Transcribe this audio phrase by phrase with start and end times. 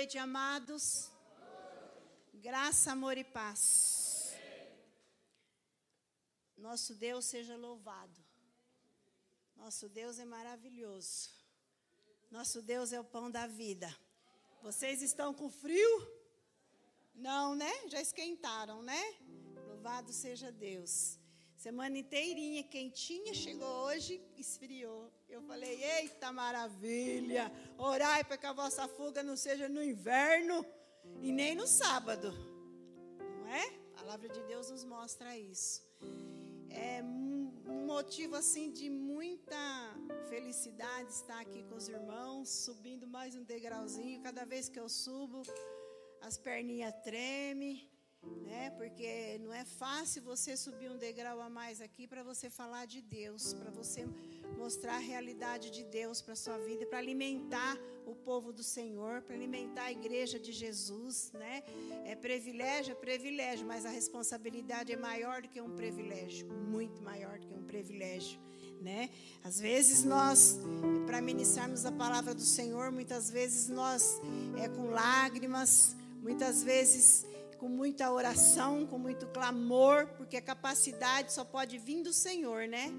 [0.00, 1.10] noite, amados.
[2.32, 4.32] Graça, amor e paz.
[6.56, 8.18] Nosso Deus seja louvado.
[9.54, 11.28] Nosso Deus é maravilhoso.
[12.30, 13.94] Nosso Deus é o pão da vida.
[14.62, 15.92] Vocês estão com frio?
[17.14, 17.70] Não, né?
[17.88, 19.02] Já esquentaram, né?
[19.68, 21.18] Louvado seja Deus.
[21.58, 25.12] Semana inteirinha, quentinha, chegou hoje, esfriou.
[25.30, 27.52] Eu falei, eita maravilha!
[27.78, 30.66] Orai para que a vossa fuga não seja no inverno
[31.22, 32.32] e nem no sábado.
[33.38, 33.64] Não é?
[33.94, 35.82] A palavra de Deus nos mostra isso.
[36.68, 39.56] É um motivo assim de muita
[40.28, 44.20] felicidade estar aqui com os irmãos, subindo mais um degrauzinho.
[44.20, 45.42] Cada vez que eu subo,
[46.20, 47.88] as perninhas tremem
[48.46, 48.70] né?
[48.70, 53.00] Porque não é fácil você subir um degrau a mais aqui para você falar de
[53.00, 54.06] Deus, para você
[54.56, 59.34] mostrar a realidade de Deus para sua vida, para alimentar o povo do Senhor, para
[59.34, 61.62] alimentar a igreja de Jesus, né?
[62.04, 67.38] É privilégio, é privilégio, mas a responsabilidade é maior do que um privilégio, muito maior
[67.38, 68.38] do que um privilégio.
[68.80, 69.10] Né?
[69.44, 70.58] Às vezes nós,
[71.06, 74.18] para ministrarmos a palavra do Senhor, muitas vezes nós
[74.58, 77.26] é com lágrimas, muitas vezes
[77.60, 82.90] com muita oração, com muito clamor, porque a capacidade só pode vir do Senhor, né?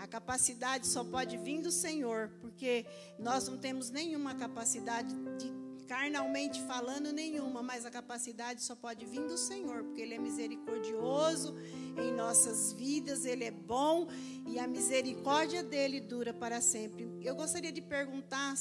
[0.00, 2.86] A capacidade só pode vir do Senhor, porque
[3.18, 5.52] nós não temos nenhuma capacidade de
[5.86, 11.54] carnalmente falando nenhuma, mas a capacidade só pode vir do Senhor, porque Ele é misericordioso
[11.98, 14.08] em nossas vidas, Ele é bom
[14.46, 17.06] e a misericórdia dele dura para sempre.
[17.20, 18.54] Eu gostaria de perguntar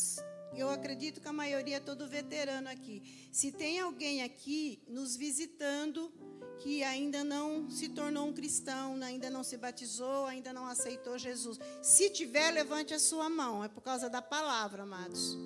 [0.53, 3.03] eu acredito que a maioria é todo veterano aqui.
[3.31, 6.11] Se tem alguém aqui nos visitando
[6.59, 11.57] que ainda não se tornou um cristão, ainda não se batizou, ainda não aceitou Jesus.
[11.81, 13.63] Se tiver, levante a sua mão.
[13.63, 15.37] É por causa da palavra, amados.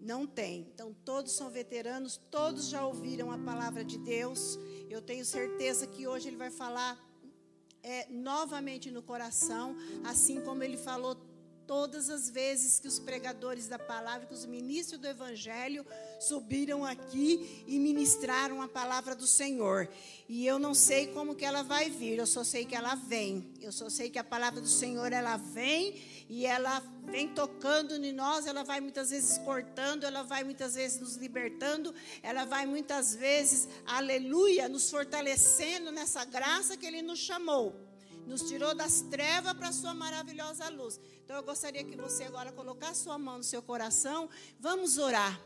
[0.00, 0.68] Não tem.
[0.72, 4.58] Então, todos são veteranos, todos já ouviram a palavra de Deus.
[4.88, 6.98] Eu tenho certeza que hoje ele vai falar
[7.82, 11.14] é, novamente no coração, assim como ele falou
[11.70, 15.86] todas as vezes que os pregadores da palavra, que os ministros do evangelho
[16.18, 19.88] subiram aqui e ministraram a palavra do Senhor.
[20.28, 23.54] E eu não sei como que ela vai vir, eu só sei que ela vem.
[23.60, 25.94] Eu só sei que a palavra do Senhor ela vem
[26.28, 30.98] e ela vem tocando em nós, ela vai muitas vezes cortando, ela vai muitas vezes
[30.98, 37.89] nos libertando, ela vai muitas vezes, aleluia, nos fortalecendo nessa graça que ele nos chamou
[38.30, 41.00] nos tirou das trevas para a sua maravilhosa luz.
[41.24, 44.30] Então eu gostaria que você agora colocasse sua mão no seu coração.
[44.60, 45.40] Vamos orar.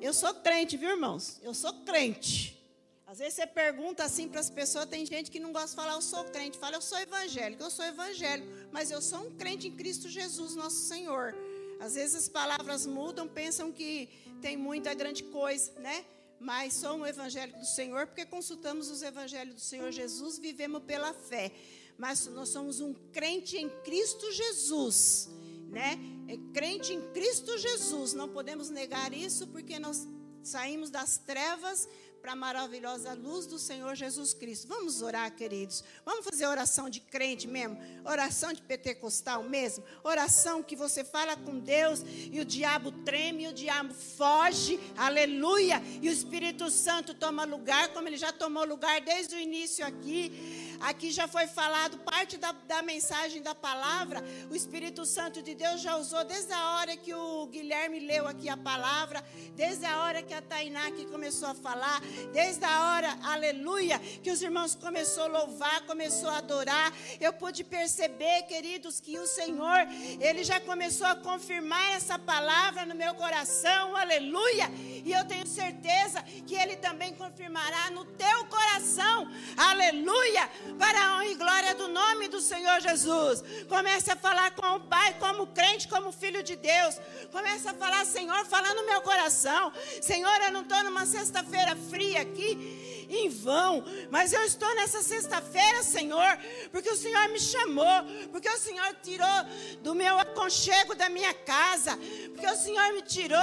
[0.00, 1.38] Eu sou crente, viu, irmãos?
[1.40, 2.60] Eu sou crente.
[3.06, 5.92] Às vezes você pergunta assim para as pessoas, tem gente que não gosta de falar,
[5.92, 6.58] eu sou crente.
[6.58, 8.48] Fala, eu sou evangélico, eu sou evangélico.
[8.72, 11.32] Mas eu sou um crente em Cristo Jesus, nosso Senhor.
[11.80, 14.08] Às vezes as palavras mudam, pensam que
[14.42, 16.04] tem muita grande coisa, né?
[16.44, 21.14] mas sou um evangélico do Senhor porque consultamos os evangelhos do Senhor Jesus, vivemos pela
[21.14, 21.50] fé.
[21.96, 25.28] Mas nós somos um crente em Cristo Jesus,
[25.68, 25.98] né?
[26.26, 28.12] É crente em Cristo Jesus.
[28.12, 30.06] Não podemos negar isso porque nós
[30.42, 31.88] saímos das trevas
[32.24, 34.66] para a maravilhosa luz do Senhor Jesus Cristo.
[34.66, 35.84] Vamos orar, queridos.
[36.06, 41.58] Vamos fazer oração de crente mesmo, oração de pentecostal mesmo, oração que você fala com
[41.58, 47.44] Deus e o diabo treme, e o diabo foge, aleluia, e o Espírito Santo toma
[47.44, 50.73] lugar, como ele já tomou lugar desde o início aqui.
[50.80, 54.22] Aqui já foi falado parte da, da mensagem da palavra.
[54.50, 58.48] O Espírito Santo de Deus já usou desde a hora que o Guilherme leu aqui
[58.48, 59.24] a palavra,
[59.54, 62.00] desde a hora que a Tainá aqui começou a falar,
[62.32, 66.92] desde a hora, aleluia, que os irmãos começou a louvar, começou a adorar.
[67.20, 69.86] Eu pude perceber, queridos, que o Senhor,
[70.20, 74.70] ele já começou a confirmar essa palavra no meu coração, aleluia.
[75.04, 80.48] E eu tenho certeza que ele também confirmará no teu coração, aleluia
[80.78, 83.44] para a honra e glória do nome do Senhor Jesus.
[83.68, 86.98] Comece a falar com o Pai, como crente, como filho de Deus.
[87.30, 89.72] Comece a falar, Senhor, fala no meu coração.
[90.00, 93.84] Senhor, eu não estou numa sexta-feira fria aqui em vão.
[94.10, 96.38] Mas eu estou nessa sexta-feira, Senhor,
[96.70, 99.44] porque o Senhor me chamou, porque o Senhor tirou
[99.82, 101.98] do meu aconchego da minha casa,
[102.32, 103.38] porque o Senhor me tirou,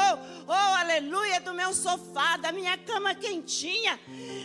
[0.47, 3.99] oh aleluia, do meu sofá, da minha cama quentinha.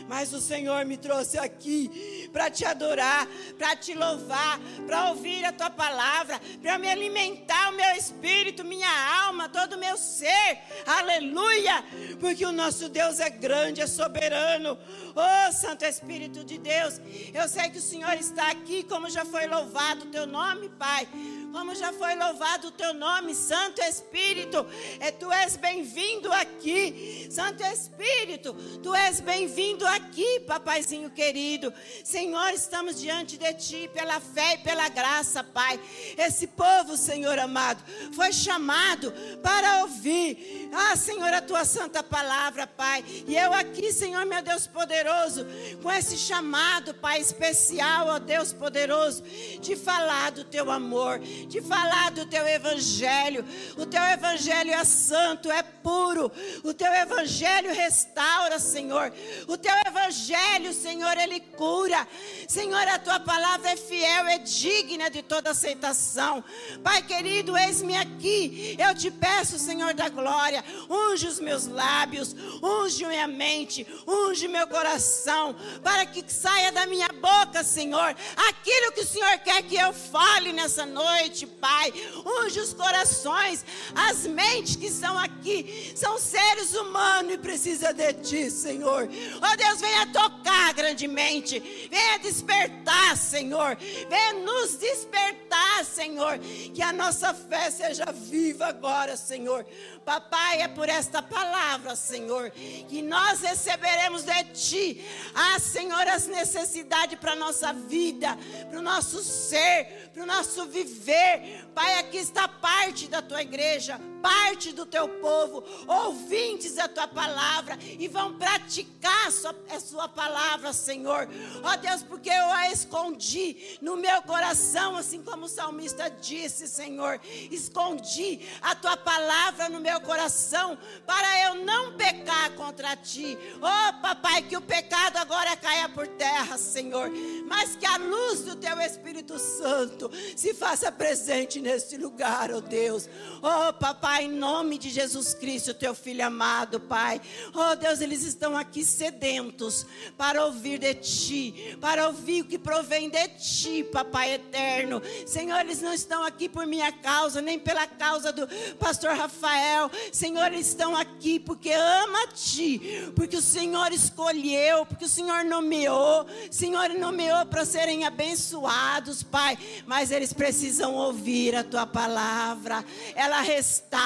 [0.08, 3.26] Mas o Senhor me trouxe aqui para te adorar,
[3.58, 9.24] para te louvar, para ouvir a tua palavra, para me alimentar o meu espírito, minha
[9.24, 10.58] alma, todo o meu ser.
[10.86, 11.84] Aleluia!
[12.20, 14.78] Porque o nosso Deus é grande, é soberano.
[15.14, 17.00] Oh, Santo Espírito de Deus,
[17.32, 21.08] eu sei que o Senhor está aqui, como já foi louvado o teu nome, Pai
[21.56, 24.66] como já foi louvado o teu nome, Santo Espírito.
[25.00, 28.52] É, tu és bem-vindo aqui, Santo Espírito.
[28.82, 31.72] Tu és bem-vindo aqui, papaizinho querido.
[32.04, 35.80] Senhor, estamos diante de ti pela fé e pela graça, Pai.
[36.18, 37.82] Esse povo, Senhor amado,
[38.12, 39.10] foi chamado
[39.42, 43.02] para ouvir, ah, Senhor, a tua santa palavra, Pai.
[43.26, 45.46] E eu aqui, Senhor, meu Deus poderoso,
[45.82, 49.22] com esse chamado, Pai, especial, ó Deus poderoso,
[49.58, 51.18] de falar do teu amor,
[51.48, 53.44] de falar do teu evangelho.
[53.76, 56.30] O teu evangelho é santo, é puro.
[56.62, 59.12] O teu evangelho restaura, Senhor.
[59.48, 62.06] O teu evangelho, Senhor, ele cura.
[62.48, 66.44] Senhor, a tua palavra é fiel, é digna de toda aceitação.
[66.82, 68.76] Pai querido, eis-me aqui.
[68.78, 74.66] Eu te peço, Senhor da glória, unge os meus lábios, unge minha mente, unge meu
[74.68, 78.14] coração, para que saia da minha boca, Senhor,
[78.48, 81.92] aquilo que o Senhor quer que eu fale nessa noite, Pai.
[82.24, 83.64] Unge os corações,
[83.94, 89.08] as mentes que estão aqui, são seres humanos e precisa de Ti, Senhor.
[89.08, 91.58] Oh Deus, venha tocar grandemente,
[91.90, 93.76] venha despertar, Senhor,
[94.08, 99.66] venha nos despertar, Senhor, que a nossa fé seja viva agora, Senhor.
[100.06, 102.52] Papai, é por esta palavra, Senhor,
[102.88, 105.04] que nós receberemos de Ti,
[105.34, 108.38] ah, Senhor, as necessidades para a nossa vida,
[108.70, 111.66] para o nosso ser, para o nosso viver.
[111.74, 117.78] Pai, aqui está parte da Tua igreja, parte do Teu povo, ouvintes da Tua palavra
[117.96, 121.28] e vão praticar a Sua, a sua palavra, Senhor.
[121.62, 126.66] Ó oh, Deus, porque eu a escondi no meu coração, assim como o salmista disse,
[126.66, 127.20] Senhor,
[127.52, 130.76] escondi a Tua palavra no meu coração
[131.06, 133.38] para eu não pecar contra ti.
[133.56, 137.10] Oh, papai, que o pecado agora caia por terra, Senhor,
[137.46, 143.08] mas que a luz do teu Espírito Santo se faça presente neste lugar, oh Deus.
[143.42, 147.20] Oh, papai, em nome de Jesus Cristo, teu filho amado, Pai.
[147.54, 149.86] Oh, Deus, eles estão aqui sedentos
[150.16, 155.02] para ouvir de ti, para ouvir o que provém de ti, papai eterno.
[155.26, 158.46] Senhor, eles não estão aqui por minha causa, nem pela causa do
[158.76, 165.04] pastor Rafael, Senhor, eles estão aqui porque ama a Ti, porque o Senhor escolheu, porque
[165.04, 171.86] o Senhor nomeou, Senhor nomeou para serem abençoados, Pai, mas eles precisam ouvir a Tua
[171.86, 172.84] palavra,
[173.14, 174.05] ela restaura,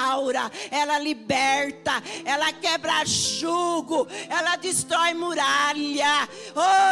[0.71, 6.29] ela liberta, ela quebra jugo, ela destrói muralha,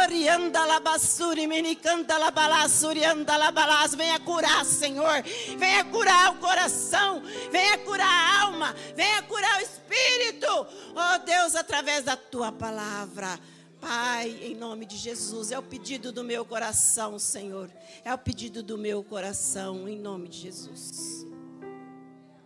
[0.05, 5.23] orianda labassuri, menicanta labalassuri, anda labalas, venha curar, Senhor,
[5.57, 7.21] venha curar o coração,
[7.51, 13.39] venha curar a alma, venha curar o espírito, oh Deus, através da tua palavra.
[13.79, 17.69] Pai, em nome de Jesus, é o pedido do meu coração, Senhor.
[18.03, 21.28] É o pedido do meu coração, em nome de Jesus.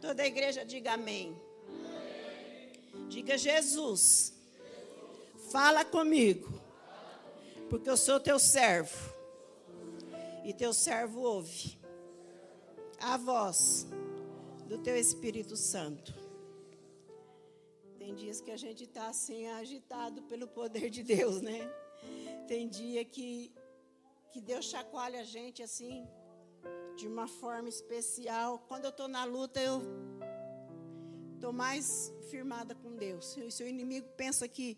[0.03, 1.33] Toda a igreja diga amém.
[1.69, 3.07] amém.
[3.07, 4.33] Diga Jesus,
[5.49, 6.51] fala comigo,
[7.69, 9.15] porque eu sou teu servo,
[10.43, 11.79] e teu servo ouve
[12.99, 13.87] a voz
[14.67, 16.13] do teu Espírito Santo.
[17.97, 21.61] Tem dias que a gente está assim agitado pelo poder de Deus, né?
[22.45, 23.53] Tem dia que,
[24.33, 26.05] que Deus chacoalha a gente assim,
[26.95, 28.59] de uma forma especial.
[28.67, 29.81] Quando eu estou na luta, eu
[31.35, 33.37] estou mais firmada com Deus.
[33.49, 34.77] Se o inimigo pensa que,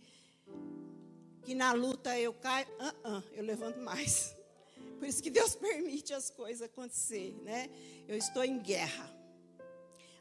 [1.43, 4.36] que na luta eu caio, uh -uh, eu levanto mais.
[5.00, 7.69] Por isso que Deus permite as coisas acontecer, né?
[8.07, 9.13] Eu estou em guerra.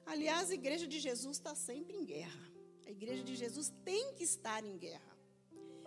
[0.06, 2.52] Aliás, a igreja de Jesus está sempre em guerra.
[2.86, 5.16] A igreja de Jesus tem que estar em guerra.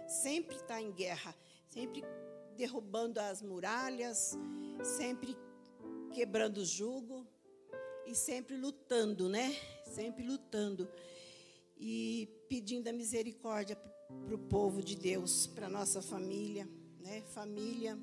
[0.08, 1.36] Sempre está em guerra.
[1.70, 2.04] Sempre
[2.56, 4.36] derrubando as muralhas,
[4.84, 5.38] sempre
[6.08, 7.26] quebrando o jugo
[8.06, 9.56] e sempre lutando, né?
[9.86, 10.90] Sempre lutando
[11.78, 16.68] e pedindo a misericórdia para o povo de Deus, para nossa família,
[17.00, 17.22] né?
[17.34, 17.98] Família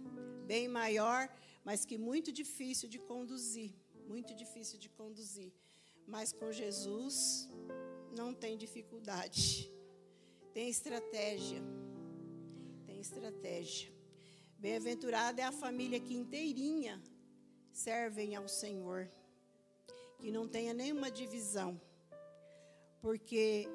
[0.47, 1.29] bem maior,
[1.65, 3.75] mas que muito difícil de conduzir,
[4.07, 5.53] muito difícil de conduzir.
[6.07, 7.49] Mas com Jesus
[8.17, 9.71] não tem dificuldade.
[10.53, 11.63] Tem estratégia.
[12.87, 13.91] Tem estratégia.
[14.59, 17.03] Bem-aventurada é a família que inteirinha
[17.75, 19.11] servem ao Senhor.
[20.19, 21.79] Que não tenha nenhuma divisão.
[23.03, 23.69] Porque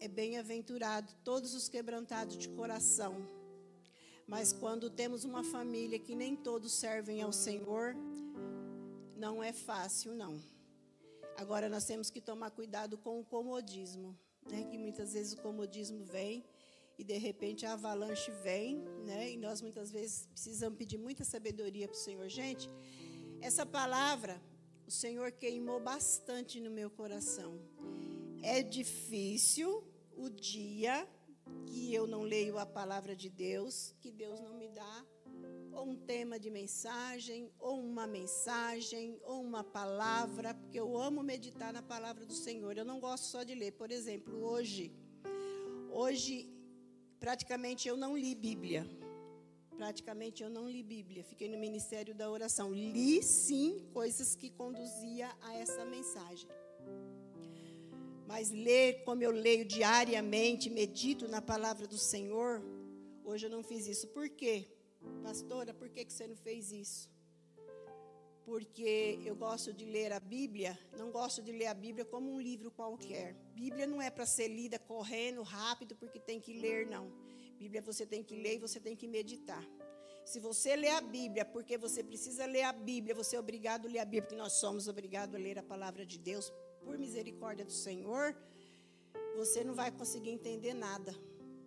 [0.00, 3.14] é bem-aventurado todos os quebrantados de coração.
[4.26, 7.94] Mas quando temos uma família que nem todos servem ao Senhor,
[9.16, 10.40] não é fácil, não.
[11.36, 14.18] Agora nós temos que tomar cuidado com o comodismo,
[14.50, 14.64] né?
[14.64, 16.44] Que muitas vezes o comodismo vem
[16.98, 19.30] e de repente a avalanche vem, né?
[19.32, 22.28] E nós muitas vezes precisamos pedir muita sabedoria para o Senhor.
[22.28, 22.68] Gente,
[23.42, 24.40] essa palavra,
[24.86, 27.60] o Senhor queimou bastante no meu coração.
[28.40, 29.84] É difícil
[30.16, 31.08] o dia
[31.66, 35.04] que eu não leio a palavra de Deus, que Deus não me dá
[35.72, 41.72] ou um tema de mensagem, ou uma mensagem, ou uma palavra, porque eu amo meditar
[41.72, 42.76] na palavra do Senhor.
[42.76, 43.72] Eu não gosto só de ler.
[43.72, 44.92] Por exemplo, hoje,
[45.90, 46.48] hoje
[47.18, 48.86] praticamente eu não li Bíblia.
[49.82, 51.24] Praticamente eu não li Bíblia.
[51.24, 52.72] Fiquei no ministério da oração.
[52.72, 56.48] Li sim coisas que conduzia a essa mensagem.
[58.24, 62.62] Mas ler como eu leio diariamente, medito na palavra do Senhor,
[63.24, 64.06] hoje eu não fiz isso.
[64.06, 64.68] Por quê?
[65.24, 67.10] Pastora, por que você não fez isso?
[68.44, 72.40] Porque eu gosto de ler a Bíblia, não gosto de ler a Bíblia como um
[72.40, 73.34] livro qualquer.
[73.52, 77.31] Bíblia não é para ser lida correndo rápido porque tem que ler, não.
[77.62, 79.64] Bíblia você tem que ler e você tem que meditar.
[80.30, 83.90] Se você lê a Bíblia porque você precisa ler a Bíblia, você é obrigado a
[83.94, 86.52] ler a Bíblia, porque nós somos obrigados a ler a palavra de Deus
[86.84, 88.26] por misericórdia do Senhor,
[89.36, 91.12] você não vai conseguir entender nada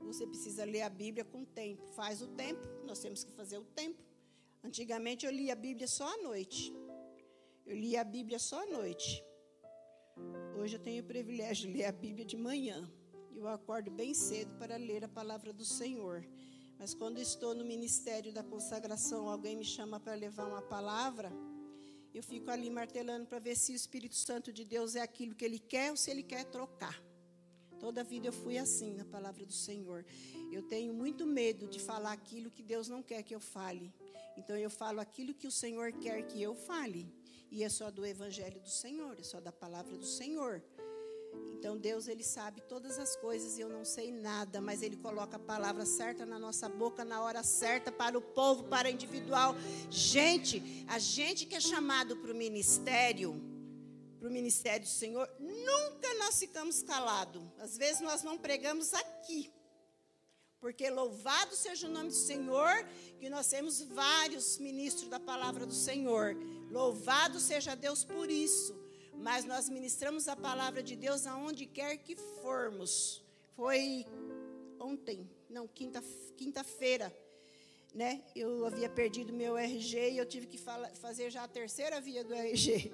[0.05, 1.83] você precisa ler a Bíblia com tempo.
[1.99, 4.01] Faz o tempo, nós temos que fazer o tempo.
[4.63, 6.73] Antigamente eu lia a Bíblia só à noite.
[7.65, 9.23] Eu lia a Bíblia só à noite.
[10.59, 12.89] Hoje eu tenho o privilégio de ler a Bíblia de manhã.
[13.35, 16.25] Eu acordo bem cedo para ler a palavra do Senhor.
[16.79, 21.33] Mas quando estou no ministério da consagração, alguém me chama para levar uma palavra,
[22.13, 25.43] eu fico ali martelando para ver se o Espírito Santo de Deus é aquilo que
[25.43, 26.97] ele quer ou se ele quer trocar.
[27.77, 30.05] Toda a vida eu fui assim na palavra do Senhor.
[30.49, 33.93] Eu tenho muito medo de falar aquilo que Deus não quer que eu fale.
[34.37, 37.13] Então eu falo aquilo que o Senhor quer que eu fale.
[37.51, 40.63] E é só do evangelho do Senhor, é só da palavra do Senhor.
[41.57, 45.37] Então Deus ele sabe todas as coisas e eu não sei nada, mas ele coloca
[45.37, 49.55] a palavra certa na nossa boca na hora certa para o povo, para o individual.
[49.89, 53.41] Gente, a gente que é chamado para o ministério,
[54.19, 57.41] para o ministério do Senhor, nunca nós ficamos calados.
[57.57, 59.51] Às vezes nós não pregamos aqui.
[60.59, 62.85] Porque louvado seja o nome do Senhor,
[63.17, 66.35] que nós temos vários ministros da palavra do Senhor.
[66.69, 68.84] Louvado seja Deus por isso.
[69.17, 73.23] Mas nós ministramos a palavra de Deus aonde quer que formos.
[73.55, 74.05] Foi
[74.79, 76.33] ontem, não, quinta-feira.
[76.35, 76.63] Quinta
[77.95, 78.21] né?
[78.35, 80.57] Eu havia perdido meu RG e eu tive que
[80.95, 82.91] fazer já a terceira via do RG.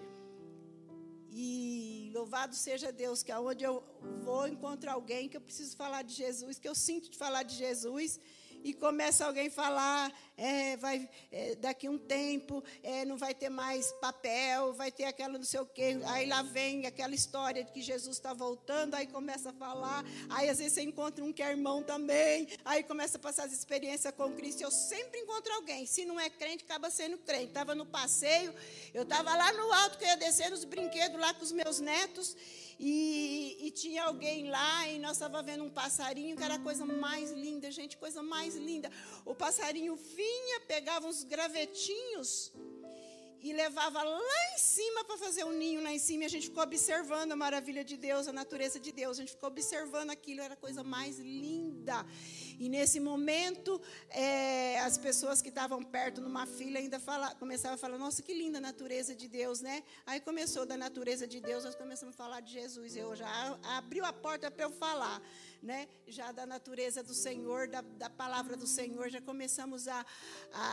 [1.31, 3.83] E louvado seja Deus, que aonde eu
[4.21, 7.55] vou encontrar alguém que eu preciso falar de Jesus, que eu sinto de falar de
[7.55, 8.19] Jesus,
[8.63, 13.49] e começa alguém a falar, é, vai, é, daqui um tempo é, não vai ter
[13.49, 15.99] mais papel, vai ter aquela não sei o quê.
[16.07, 20.49] Aí lá vem aquela história de que Jesus está voltando, aí começa a falar, aí
[20.49, 24.13] às vezes você encontra um que é irmão também, aí começa a passar as experiências
[24.15, 24.61] com Cristo.
[24.61, 27.47] Eu sempre encontro alguém, se não é crente, acaba sendo crente.
[27.47, 28.53] Estava no passeio,
[28.93, 31.79] eu estava lá no alto, que eu ia descer nos brinquedos lá com os meus
[31.79, 32.35] netos,
[32.83, 36.83] e, e, tinha alguém lá e nós estávamos vendo um passarinho que era a coisa
[36.83, 38.89] mais linda, gente, coisa mais linda.
[39.23, 42.51] O passarinho vinha, pegava uns gravetinhos
[43.39, 46.23] e levava lá em cima para fazer um ninho lá em cima.
[46.23, 49.17] E a gente ficou observando a maravilha de Deus, a natureza de Deus.
[49.17, 52.03] A gente ficou observando aquilo, era a coisa mais linda.
[52.61, 57.77] E nesse momento, é, as pessoas que estavam perto numa fila ainda fala, começavam a
[57.85, 59.81] falar: Nossa, que linda a natureza de Deus, né?
[60.05, 62.95] Aí começou da natureza de Deus, nós começamos a falar de Jesus.
[62.95, 65.19] Eu já abriu a porta para eu falar,
[65.59, 65.87] né?
[66.05, 70.05] Já da natureza do Senhor, da, da palavra do Senhor, já começamos a,
[70.53, 70.65] a,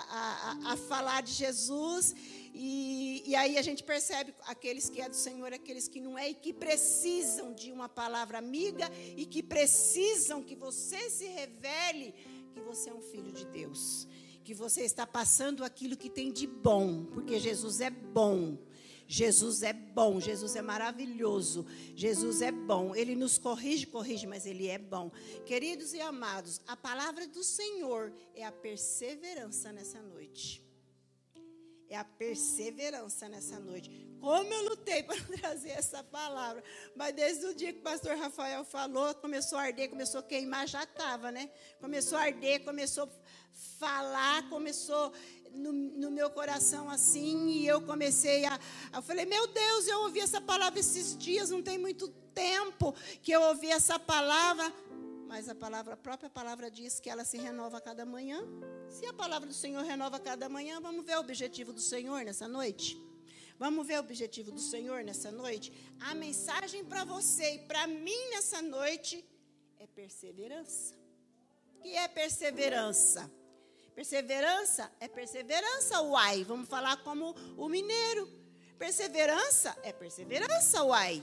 [0.68, 2.14] a, a falar de Jesus.
[2.52, 6.28] E, e aí a gente percebe aqueles que é do Senhor, aqueles que não é,
[6.28, 12.14] e que precisam de uma palavra amiga e que precisam que você se revele revele
[12.52, 14.08] que você é um filho de Deus,
[14.44, 18.58] que você está passando aquilo que tem de bom, porque Jesus é bom.
[19.10, 22.94] Jesus é bom, Jesus é maravilhoso, Jesus é bom.
[22.94, 25.10] Ele nos corrige, corrige, mas ele é bom.
[25.46, 30.62] Queridos e amados, a palavra do Senhor é a perseverança nessa noite.
[31.88, 33.90] É a perseverança nessa noite.
[34.20, 36.62] Como eu lutei para trazer essa palavra.
[36.94, 40.66] Mas desde o dia que o pastor Rafael falou, começou a arder, começou a queimar,
[40.66, 41.50] já estava, né?
[41.80, 43.08] Começou a arder, começou a
[43.78, 45.12] falar, começou
[45.52, 48.58] no, no, meu coração assim, e eu comecei a.
[48.94, 53.32] Eu falei, meu Deus, eu ouvi essa palavra esses dias, não tem muito tempo que
[53.32, 54.72] eu ouvi essa palavra.
[55.28, 58.42] Mas a palavra, a própria palavra diz que ela se renova a cada manhã.
[58.88, 62.24] Se a palavra do Senhor renova a cada manhã, vamos ver o objetivo do Senhor
[62.24, 62.98] nessa noite?
[63.58, 65.70] Vamos ver o objetivo do Senhor nessa noite?
[66.00, 69.22] A mensagem para você e para mim nessa noite
[69.78, 70.94] é perseverança.
[71.76, 73.30] O que é perseverança?
[73.94, 76.42] Perseverança é perseverança, uai.
[76.44, 78.26] Vamos falar como o mineiro.
[78.78, 81.22] Perseverança é perseverança, uai.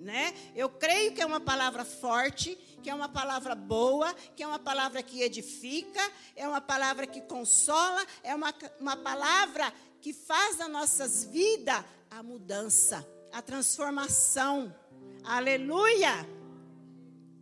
[0.00, 0.32] Né?
[0.56, 4.58] Eu creio que é uma palavra forte, que é uma palavra boa, que é uma
[4.58, 6.00] palavra que edifica,
[6.34, 12.22] é uma palavra que consola, é uma, uma palavra que faz das nossas vidas a
[12.22, 14.74] mudança, a transformação.
[15.22, 16.26] Aleluia!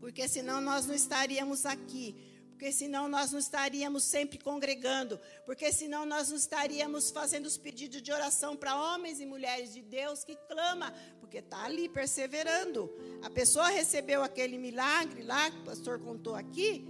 [0.00, 2.27] Porque senão nós não estaríamos aqui
[2.58, 8.02] porque senão nós não estaríamos sempre congregando, porque senão nós não estaríamos fazendo os pedidos
[8.02, 12.92] de oração para homens e mulheres de Deus que clama, porque está ali perseverando.
[13.22, 16.84] A pessoa recebeu aquele milagre lá, que o pastor contou aqui,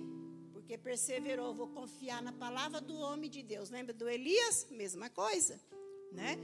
[0.55, 1.55] porque perseverou.
[1.55, 3.69] Vou confiar na palavra do homem de Deus.
[3.69, 4.67] Lembra do Elias?
[4.71, 5.61] Mesma coisa,
[6.11, 6.39] né?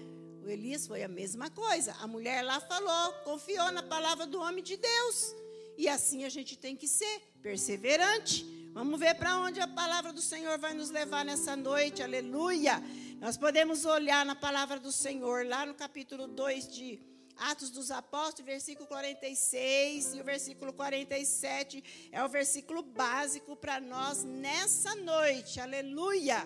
[0.45, 1.97] O Elias foi a mesma coisa.
[1.99, 5.35] A mulher lá falou, confiou na palavra do homem de Deus.
[5.79, 8.64] E assim a gente tem que ser perseverante.
[8.75, 12.83] Vamos ver para onde a palavra do Senhor vai nos levar nessa noite, aleluia.
[13.21, 17.01] Nós podemos olhar na palavra do Senhor, lá no capítulo 2 de
[17.37, 24.25] Atos dos Apóstolos, versículo 46 e o versículo 47 é o versículo básico para nós
[24.25, 26.45] nessa noite, aleluia.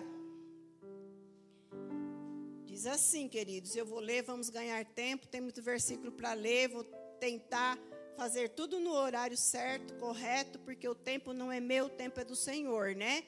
[2.67, 6.83] Diz assim, queridos, eu vou ler, vamos ganhar tempo, tem muito versículo para ler, vou
[7.19, 7.75] tentar
[8.19, 12.25] fazer tudo no horário certo, correto, porque o tempo não é meu, o tempo é
[12.25, 13.23] do Senhor, né?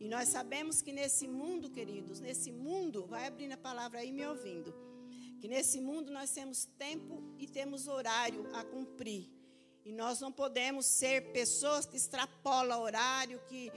[0.00, 4.26] E nós sabemos que nesse mundo, queridos, nesse mundo, vai abrindo a palavra aí me
[4.26, 4.74] ouvindo,
[5.40, 9.30] que nesse mundo nós temos tempo e temos horário a cumprir.
[9.84, 13.70] E nós não podemos ser pessoas que extrapolam horário, que,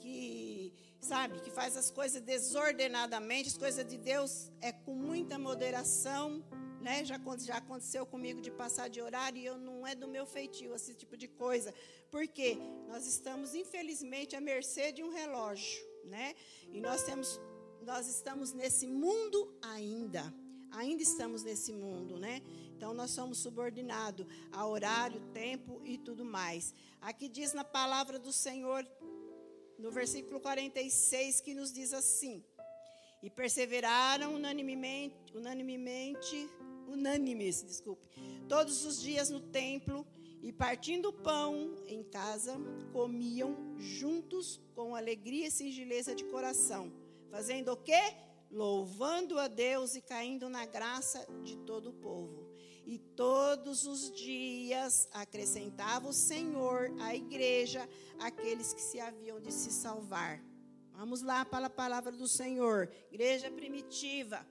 [0.00, 6.44] que sabe, que faz as coisas desordenadamente, as coisas de Deus é com muita moderação,
[6.80, 7.04] né?
[7.04, 10.74] Já, já aconteceu comigo de passar de horário e eu não é do meu feitio
[10.74, 11.74] esse tipo de coisa.
[12.10, 12.56] Porque
[12.88, 16.34] nós estamos, infelizmente, à mercê de um relógio, né?
[16.72, 17.40] E nós temos,
[17.82, 20.32] nós estamos nesse mundo ainda.
[20.72, 22.42] Ainda estamos nesse mundo, né?
[22.76, 26.72] Então nós somos subordinados a horário, tempo e tudo mais.
[27.00, 28.86] Aqui diz na palavra do Senhor,
[29.78, 32.42] no versículo 46, que nos diz assim:
[33.22, 36.48] E perseveraram unanimemente, unanimemente
[36.92, 38.06] unânimes, desculpe,
[38.48, 40.06] todos os dias no templo
[40.42, 42.56] e partindo o pão em casa,
[42.92, 46.90] comiam juntos com alegria e singeleza de coração,
[47.30, 48.00] fazendo o quê?
[48.50, 52.48] Louvando a Deus e caindo na graça de todo o povo.
[52.86, 59.70] E todos os dias acrescentava o Senhor à igreja aqueles que se haviam de se
[59.70, 60.42] salvar.
[60.92, 62.90] Vamos lá para a palavra do Senhor.
[63.12, 64.44] Igreja primitiva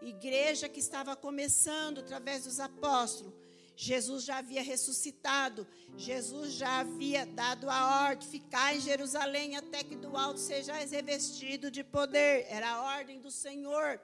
[0.00, 3.34] igreja que estava começando através dos apóstolos.
[3.76, 5.66] Jesus já havia ressuscitado,
[5.98, 11.70] Jesus já havia dado a ordem, ficar em Jerusalém até que do alto seja revestido
[11.70, 12.46] de poder.
[12.48, 14.00] Era a ordem do Senhor.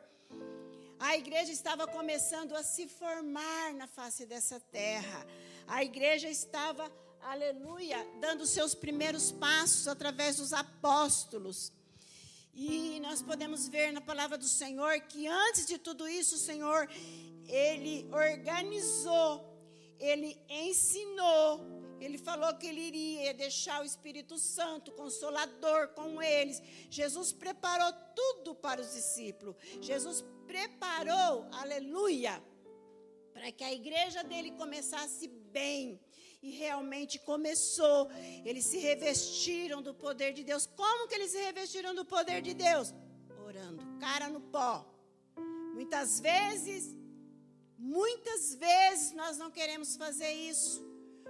[1.01, 5.27] A igreja estava começando a se formar na face dessa terra.
[5.67, 11.73] A igreja estava, aleluia, dando seus primeiros passos através dos apóstolos.
[12.55, 16.87] E nós podemos ver na palavra do Senhor que antes de tudo isso, o Senhor,
[17.49, 19.43] ele organizou,
[19.99, 26.61] ele ensinou, ele falou que ele iria deixar o Espírito Santo, consolador, com eles.
[26.91, 29.57] Jesus preparou tudo para os discípulos.
[29.81, 32.43] Jesus preparou, aleluia,
[33.33, 35.99] para que a igreja dele começasse bem
[36.43, 38.11] e realmente começou.
[38.45, 40.67] Eles se revestiram do poder de Deus.
[40.67, 42.93] Como que eles se revestiram do poder de Deus?
[43.47, 44.85] Orando, cara no pó.
[45.73, 46.97] Muitas vezes,
[47.79, 50.85] muitas vezes nós não queremos fazer isso.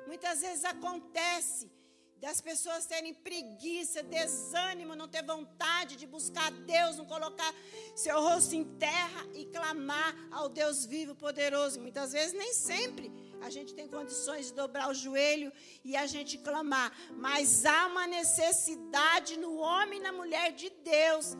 [0.06, 1.70] Muitas vezes acontece
[2.18, 7.52] das pessoas terem preguiça, desânimo, não ter vontade de buscar Deus, não colocar
[7.96, 11.80] seu rosto em terra e clamar ao Deus vivo, poderoso.
[11.80, 13.10] Muitas vezes, nem sempre
[13.42, 15.52] a gente tem condições de dobrar o joelho
[15.84, 21.36] e a gente clamar, mas há uma necessidade no homem e na mulher de Deus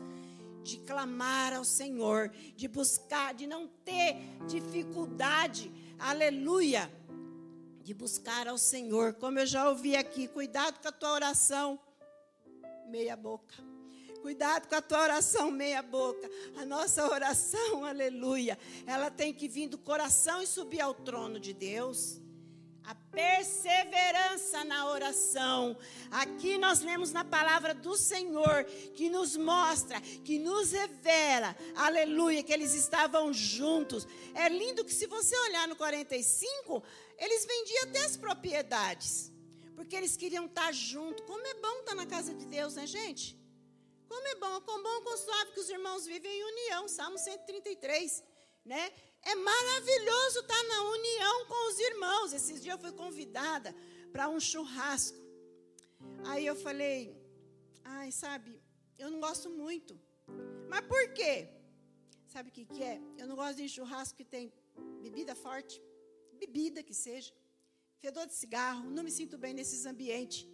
[0.63, 4.15] de clamar ao Senhor, de buscar, de não ter
[4.47, 6.89] dificuldade, aleluia,
[7.81, 9.13] de buscar ao Senhor.
[9.15, 11.77] Como eu já ouvi aqui, cuidado com a tua oração,
[12.87, 13.72] meia boca.
[14.23, 16.31] Cuidado com a tua oração meia boca.
[16.55, 18.57] A nossa oração, aleluia,
[18.87, 22.21] ela tem que vir do coração e subir ao trono de Deus.
[22.85, 25.75] A perseverança na oração.
[26.09, 28.63] Aqui nós lemos na palavra do Senhor
[28.95, 34.07] que nos mostra, que nos revela, aleluia, que eles estavam juntos.
[34.33, 36.81] É lindo que se você olhar no 45,
[37.17, 39.33] eles vendiam até as propriedades,
[39.75, 41.25] porque eles queriam estar juntos.
[41.27, 43.42] Como é bom estar na casa de Deus, né, gente?
[44.13, 46.87] Como é bom, com bom, com suave que os irmãos vivem em união.
[46.87, 48.23] Salmo 133.
[48.63, 48.83] né?
[49.23, 52.33] É maravilhoso estar na união com os irmãos.
[52.39, 53.75] Esses dias eu fui convidada
[54.11, 55.17] para um churrasco.
[56.29, 56.99] Aí eu falei,
[57.83, 58.61] ai, sabe,
[58.99, 59.99] eu não gosto muito.
[60.69, 61.49] Mas por quê?
[62.27, 63.01] Sabe o que, que é?
[63.17, 64.53] Eu não gosto de churrasco que tem
[65.01, 65.81] bebida forte,
[66.33, 67.33] bebida que seja,
[67.97, 70.47] fedor de cigarro, não me sinto bem nesses ambientes.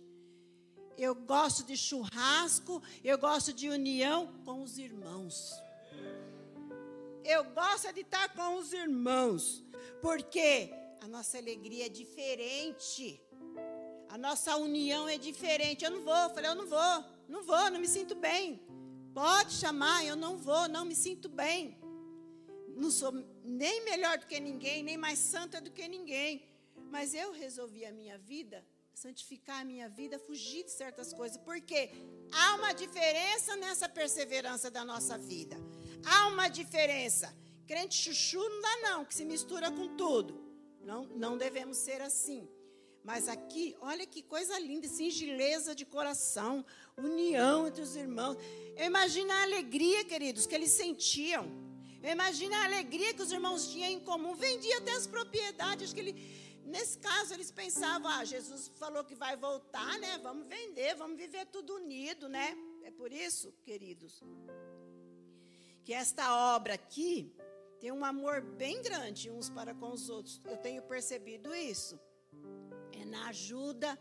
[0.99, 5.53] Eu gosto de churrasco, eu gosto de união com os irmãos.
[7.23, 9.63] Eu gosto de estar com os irmãos,
[10.01, 13.21] porque a nossa alegria é diferente.
[14.09, 15.85] A nossa união é diferente.
[15.85, 18.62] Eu não vou, eu falei, eu não vou, não vou, não me sinto bem.
[19.13, 21.77] Pode chamar, eu não vou, não me sinto bem.
[22.75, 23.13] Não sou
[23.45, 26.43] nem melhor do que ninguém, nem mais santa do que ninguém.
[26.91, 28.65] Mas eu resolvi a minha vida,
[28.99, 31.38] santificar a minha vida, fugir de certas coisas.
[31.38, 31.89] Porque
[32.31, 35.57] há uma diferença nessa perseverança da nossa vida.
[36.05, 37.33] Há uma diferença.
[37.65, 40.31] Crente chuchu não dá não, que se mistura com tudo.
[40.81, 42.47] Não, não devemos ser assim.
[43.03, 46.65] Mas aqui, olha que coisa linda, singeleza de coração,
[46.97, 48.38] união entre os irmãos.
[48.75, 51.49] Eu imagino a alegria, queridos, que eles sentiam.
[52.03, 54.35] Eu imagino a alegria que os irmãos tinham em comum.
[54.35, 56.13] Vendia até as propriedades que ele.
[56.69, 60.19] Nesse caso, eles pensavam: ah, Jesus falou que vai voltar, né?
[60.19, 62.55] Vamos vender, vamos viver tudo unido, né?
[62.84, 64.23] É por isso, queridos,
[65.84, 67.34] que esta obra aqui
[67.79, 70.39] tem um amor bem grande uns para com os outros.
[70.45, 71.99] Eu tenho percebido isso.
[72.91, 73.99] É na ajuda,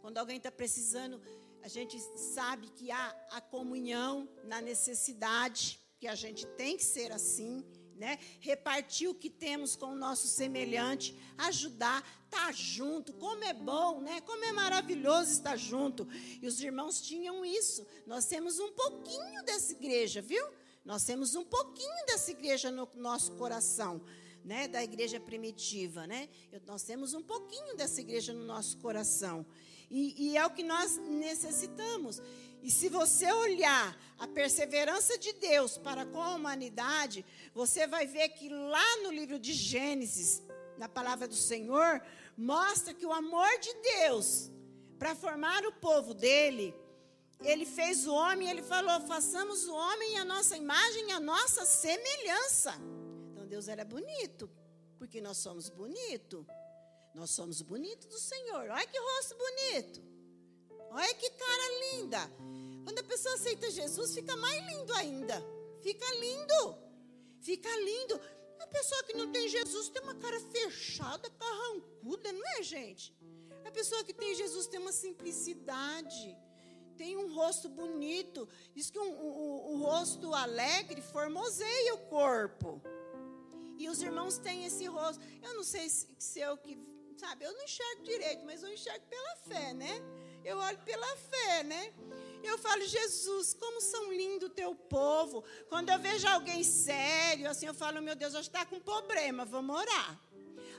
[0.00, 1.20] quando alguém está precisando,
[1.62, 7.10] a gente sabe que há a comunhão na necessidade, que a gente tem que ser
[7.10, 7.64] assim,
[7.96, 8.18] né?
[8.40, 14.00] Repartir o que temos com o nosso semelhante, ajudar, estar tá junto, como é bom,
[14.00, 14.20] né?
[14.22, 16.06] Como é maravilhoso estar junto.
[16.42, 17.86] E os irmãos tinham isso.
[18.06, 20.44] Nós temos um pouquinho dessa igreja, viu?
[20.84, 24.02] Nós temos um pouquinho dessa igreja no nosso coração,
[24.44, 24.68] né?
[24.68, 26.28] Da igreja primitiva, né?
[26.66, 29.46] Nós temos um pouquinho dessa igreja no nosso coração.
[29.90, 32.20] E, e é o que nós necessitamos.
[32.64, 37.24] E se você olhar a perseverança de Deus para com a humanidade,
[37.54, 40.42] você vai ver que lá no livro de Gênesis,
[40.78, 42.02] na palavra do Senhor,
[42.36, 44.50] mostra que o amor de Deus
[44.98, 46.74] para formar o povo dele
[47.42, 52.74] ele fez o homem, ele falou: façamos o homem a nossa imagem, a nossa semelhança.
[53.32, 54.50] Então Deus era bonito,
[54.98, 56.46] porque nós somos bonito.
[57.14, 58.68] Nós somos bonitos do Senhor.
[58.70, 60.13] Olha que rosto bonito.
[60.94, 62.30] Olha que cara linda.
[62.84, 65.42] Quando a pessoa aceita Jesus, fica mais lindo ainda.
[65.82, 66.78] Fica lindo.
[67.40, 68.20] Fica lindo.
[68.60, 73.12] A pessoa que não tem Jesus tem uma cara fechada, carrancuda, não é, gente?
[73.64, 76.36] A pessoa que tem Jesus tem uma simplicidade
[76.96, 78.48] tem um rosto bonito.
[78.74, 82.80] Diz que um, um, um, rosto alegre formoseia o corpo.
[83.78, 85.20] E os irmãos têm esse rosto.
[85.42, 86.78] Eu não sei se, se eu que.
[87.16, 90.00] Sabe, eu não enxergo direito, mas eu enxergo pela fé, né?
[90.66, 91.92] Olho pela fé, né?
[92.42, 95.42] Eu falo, Jesus, como são lindo o teu povo.
[95.68, 99.44] Quando eu vejo alguém sério, assim, eu falo, meu Deus, acho que está com problema,
[99.44, 100.20] vamos orar.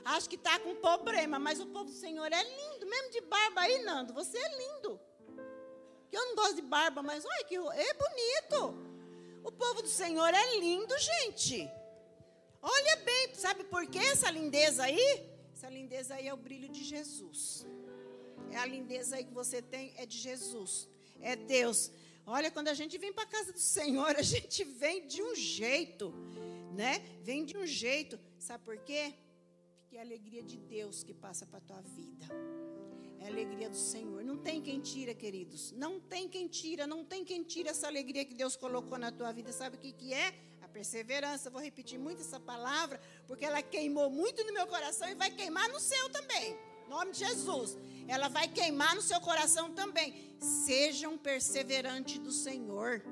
[0.04, 3.62] Acho que está com problema, mas o povo do Senhor é lindo, mesmo de barba
[3.62, 5.00] aí, Nando, você é lindo
[6.16, 8.58] eu não gosto de barba, mas olha que é bonito.
[9.44, 11.70] O povo do Senhor é lindo, gente.
[12.60, 15.30] Olha bem, sabe por que essa lindeza aí?
[15.52, 17.66] Essa lindeza aí é o brilho de Jesus.
[18.56, 20.88] É a lindeza aí que você tem, é de Jesus.
[21.20, 21.92] É Deus.
[22.26, 25.34] Olha, quando a gente vem para a casa do Senhor, a gente vem de um
[25.34, 26.10] jeito,
[26.74, 26.94] né?
[27.22, 28.18] Vem de um jeito.
[28.38, 29.12] Sabe por quê?
[29.80, 32.26] Porque é a alegria de Deus que passa para a tua vida.
[33.20, 34.24] É a alegria do Senhor.
[34.24, 35.72] Não tem quem tira, queridos.
[35.72, 39.32] Não tem quem tira, não tem quem tira essa alegria que Deus colocou na tua
[39.32, 39.52] vida.
[39.52, 40.34] Sabe o que, que é?
[40.62, 41.50] A perseverança.
[41.50, 45.68] Vou repetir muito essa palavra, porque ela queimou muito no meu coração e vai queimar
[45.68, 46.56] no seu também.
[46.86, 47.76] Em nome de Jesus.
[48.08, 50.36] Ela vai queimar no seu coração também.
[50.38, 53.02] Sejam perseverantes do Senhor.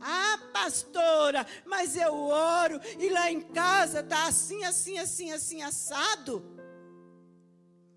[0.00, 6.44] Ah, pastora, mas eu oro e lá em casa tá assim, assim, assim, assim assado.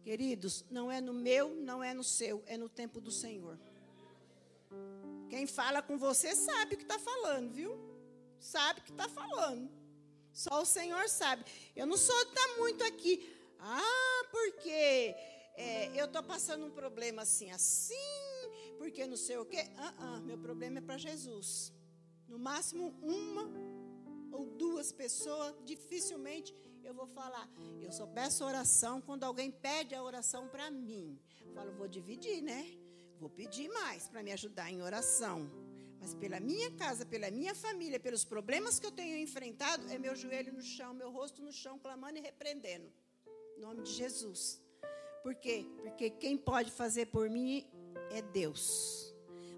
[0.04, 3.60] Queridos, não é no meu, não é no seu, é no tempo do Senhor.
[5.30, 7.78] Quem fala com você sabe o que está falando, viu?
[8.39, 9.70] Sabe o que está falando.
[10.34, 11.46] Só o Senhor sabe.
[11.76, 13.32] Eu não sou tá muito aqui.
[13.60, 15.15] Ah, porque
[15.56, 17.96] é, eu estou passando um problema assim, assim,
[18.78, 19.64] porque não sei o quê.
[19.78, 21.74] Ah, ah, meu problema é para Jesus.
[22.28, 23.50] No máximo uma
[24.32, 27.50] ou duas pessoas, dificilmente eu vou falar.
[27.82, 31.20] Eu só peço oração quando alguém pede a oração para mim.
[31.46, 32.66] Eu falo, vou dividir, né?
[33.20, 35.50] Vou pedir mais para me ajudar em oração.
[36.00, 40.16] Mas pela minha casa, pela minha família, pelos problemas que eu tenho enfrentado, é meu
[40.16, 42.92] joelho no chão, meu rosto no chão, clamando e repreendendo.
[43.58, 44.61] Em nome de Jesus.
[45.24, 45.66] Por quê?
[45.82, 47.66] Porque quem pode fazer por mim
[48.12, 49.12] é Deus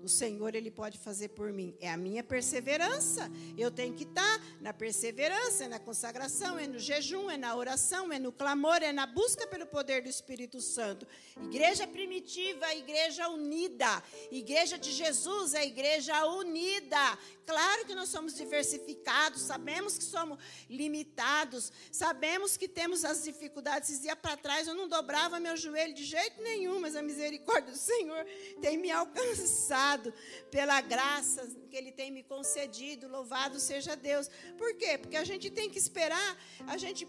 [0.04, 1.73] o Senhor ele pode fazer por mim.
[1.80, 3.32] É a minha perseverança.
[3.58, 8.13] Eu tenho que estar na perseverança, é na consagração, é no jejum, é na oração,
[8.13, 11.06] é no clamor, é na busca pelo poder do Espírito Santo.
[11.36, 14.02] Igreja primitiva, igreja unida.
[14.32, 17.19] Igreja de Jesus é igreja unida.
[17.45, 23.89] Claro que nós somos diversificados, sabemos que somos limitados, sabemos que temos as dificuldades.
[23.89, 27.73] Esses dias para trás eu não dobrava meu joelho de jeito nenhum, mas a misericórdia
[27.73, 28.26] do Senhor
[28.62, 30.13] tem me alcançado
[30.49, 33.07] pela graça que Ele tem me concedido.
[33.07, 34.29] Louvado seja Deus.
[34.62, 34.91] Por quê?
[35.01, 36.31] Porque a gente tem que esperar,
[36.67, 37.03] a gente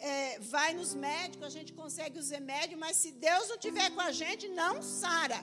[0.00, 4.00] é, vai nos médicos, a gente consegue os remédios, mas se Deus não tiver com
[4.00, 5.40] a gente, não sara.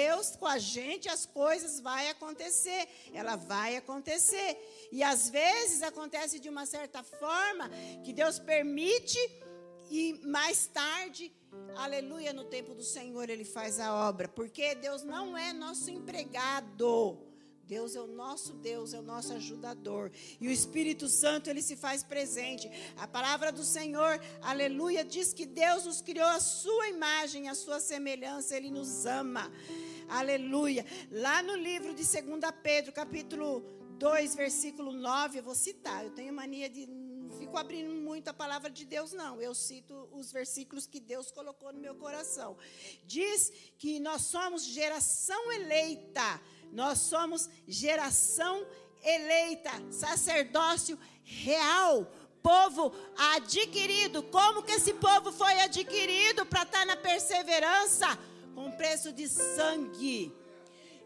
[0.00, 2.82] Deus com a gente, as coisas vai acontecer,
[3.12, 4.50] ela vai acontecer.
[4.92, 7.68] E às vezes acontece de uma certa forma
[8.04, 9.18] que Deus permite
[9.90, 11.32] e mais tarde,
[11.74, 17.27] aleluia, no tempo do Senhor ele faz a obra, porque Deus não é nosso empregado.
[17.68, 20.10] Deus é o nosso Deus, é o nosso ajudador.
[20.40, 22.66] E o Espírito Santo, ele se faz presente.
[22.96, 27.78] A palavra do Senhor, aleluia, diz que Deus nos criou a sua imagem, a sua
[27.78, 29.52] semelhança, ele nos ama.
[30.08, 30.86] Aleluia.
[31.10, 33.60] Lá no livro de 2 Pedro, capítulo
[33.98, 36.04] 2, versículo 9, eu vou citar.
[36.04, 39.42] Eu tenho mania de não fico abrindo muito a palavra de Deus, não.
[39.42, 42.56] Eu cito os versículos que Deus colocou no meu coração.
[43.04, 46.40] Diz que nós somos geração eleita
[46.72, 48.66] nós somos geração
[49.02, 52.10] eleita, sacerdócio real,
[52.42, 52.92] povo
[53.34, 54.22] adquirido.
[54.24, 58.18] Como que esse povo foi adquirido para estar tá na perseverança?
[58.54, 60.34] Com preço de sangue.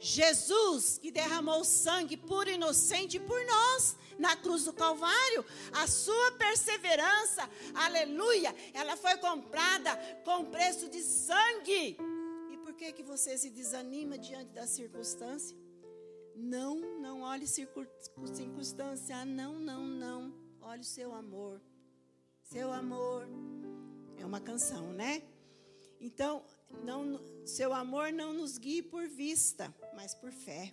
[0.01, 6.33] Jesus, que derramou sangue puro e inocente por nós na cruz do Calvário, a sua
[6.33, 11.97] perseverança, aleluia, ela foi comprada com preço de sangue
[12.73, 15.55] por que, que você se desanima diante da circunstância?
[16.35, 19.15] Não, não olhe circunstância.
[19.15, 20.35] Ah, não, não, não.
[20.59, 21.61] Olhe o seu amor.
[22.43, 23.29] Seu amor.
[24.17, 25.23] É uma canção, né?
[26.01, 26.43] Então,
[26.83, 30.73] não, seu amor não nos guie por vista, mas por fé.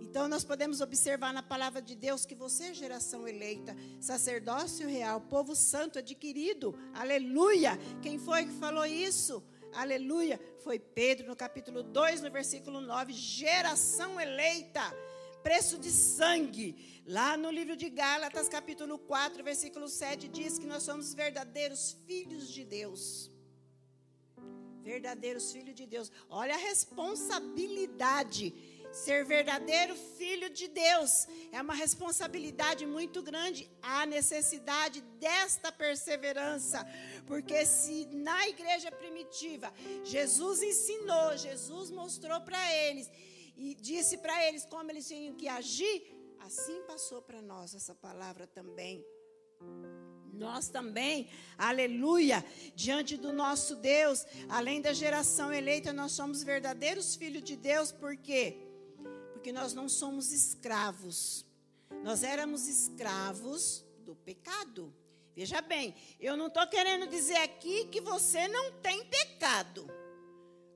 [0.00, 5.20] Então, nós podemos observar na palavra de Deus que você é geração eleita, sacerdócio real,
[5.20, 6.76] povo santo adquirido.
[6.92, 7.78] Aleluia!
[8.02, 9.40] Quem foi que falou isso?
[9.72, 14.82] Aleluia, foi Pedro no capítulo 2, no versículo 9, geração eleita,
[15.42, 17.02] preço de sangue.
[17.06, 22.48] Lá no livro de Gálatas, capítulo 4, versículo 7, diz que nós somos verdadeiros filhos
[22.48, 23.30] de Deus.
[24.82, 26.10] Verdadeiros filhos de Deus.
[26.28, 28.54] Olha a responsabilidade
[28.92, 33.70] Ser verdadeiro filho de Deus é uma responsabilidade muito grande.
[33.82, 36.86] Há necessidade desta perseverança,
[37.26, 39.72] porque se na igreja primitiva
[40.04, 43.10] Jesus ensinou, Jesus mostrou para eles
[43.56, 46.02] e disse para eles como eles tinham que agir,
[46.40, 49.04] assim passou para nós essa palavra também.
[50.32, 57.42] Nós também, aleluia, diante do nosso Deus, além da geração eleita, nós somos verdadeiros filhos
[57.42, 58.67] de Deus, por quê?
[59.38, 61.46] Porque nós não somos escravos.
[62.02, 64.92] Nós éramos escravos do pecado.
[65.34, 69.88] Veja bem, eu não estou querendo dizer aqui que você não tem pecado.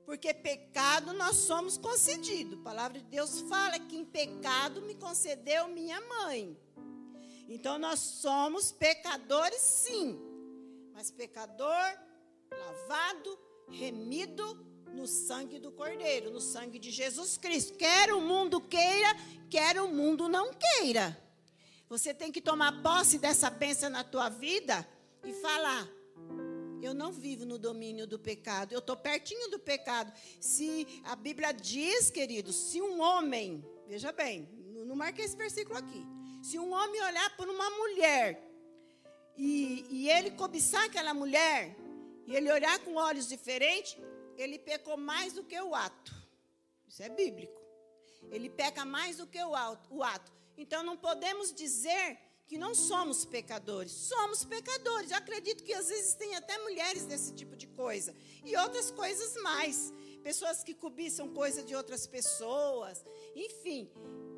[0.05, 2.57] Porque pecado nós somos concedidos.
[2.57, 6.57] A palavra de Deus fala que em pecado me concedeu minha mãe.
[7.49, 10.17] Então nós somos pecadores, sim.
[10.93, 11.99] Mas pecador
[12.49, 13.37] lavado,
[13.69, 17.73] remido no sangue do Cordeiro, no sangue de Jesus Cristo.
[17.73, 19.15] Quer o mundo queira,
[19.49, 21.17] quer o mundo não queira.
[21.89, 24.87] Você tem que tomar posse dessa bênção na tua vida
[25.23, 25.87] e falar:
[26.81, 30.11] eu não vivo no domínio do pecado, eu estou pertinho do pecado.
[30.39, 34.47] Se a Bíblia diz, querido, se um homem, veja bem,
[34.85, 36.05] não marquei esse versículo aqui.
[36.41, 38.41] Se um homem olhar por uma mulher
[39.37, 41.75] e, e ele cobiçar aquela mulher,
[42.27, 43.97] e ele olhar com olhos diferentes,
[44.37, 46.13] ele pecou mais do que o ato.
[46.87, 47.61] Isso é bíblico.
[48.31, 50.31] Ele peca mais do que o ato.
[50.57, 52.17] Então não podemos dizer
[52.47, 53.91] que não somos pecadores.
[53.91, 55.11] Somos pecadores.
[55.11, 58.15] Eu acredito que às vezes tem até mulheres desse tipo de coisa.
[58.43, 59.93] E outras coisas mais.
[60.23, 63.03] Pessoas que cobiçam coisa de outras pessoas.
[63.35, 63.89] Enfim,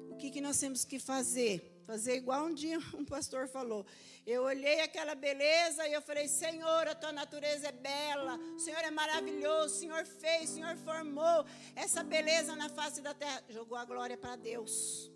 [0.10, 1.75] o que, que nós temos que fazer?
[1.86, 3.86] Fazer igual um dia um pastor falou.
[4.26, 8.80] Eu olhei aquela beleza e eu falei: Senhor, a tua natureza é bela, o Senhor
[8.80, 11.46] é maravilhoso, o Senhor fez, o Senhor formou
[11.76, 13.44] essa beleza na face da terra.
[13.50, 15.12] Jogou a glória para Deus.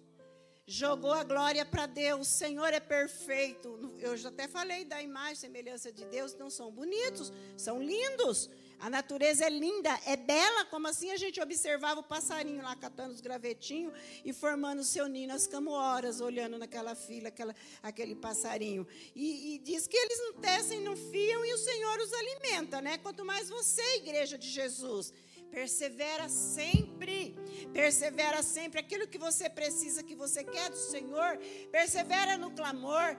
[0.71, 2.27] Jogou a glória para Deus.
[2.27, 3.97] O Senhor é perfeito.
[3.97, 6.35] Eu já até falei da imagem, semelhança de Deus.
[6.35, 8.47] Não são bonitos, são lindos.
[8.79, 13.13] A natureza é linda, é bela, como assim a gente observava o passarinho lá catando
[13.13, 15.27] os gravetinhos e formando o seu ninho.
[15.27, 18.87] Nós ficamos horas olhando naquela fila, aquela, aquele passarinho.
[19.13, 22.97] E, e, diz que eles não tecem, não fiam e o Senhor os alimenta, né?
[22.97, 25.13] Quanto mais você, igreja de Jesus.
[25.51, 27.35] Persevera sempre,
[27.73, 28.79] persevera sempre.
[28.79, 31.37] Aquilo que você precisa, que você quer do Senhor,
[31.71, 33.17] persevera no clamor,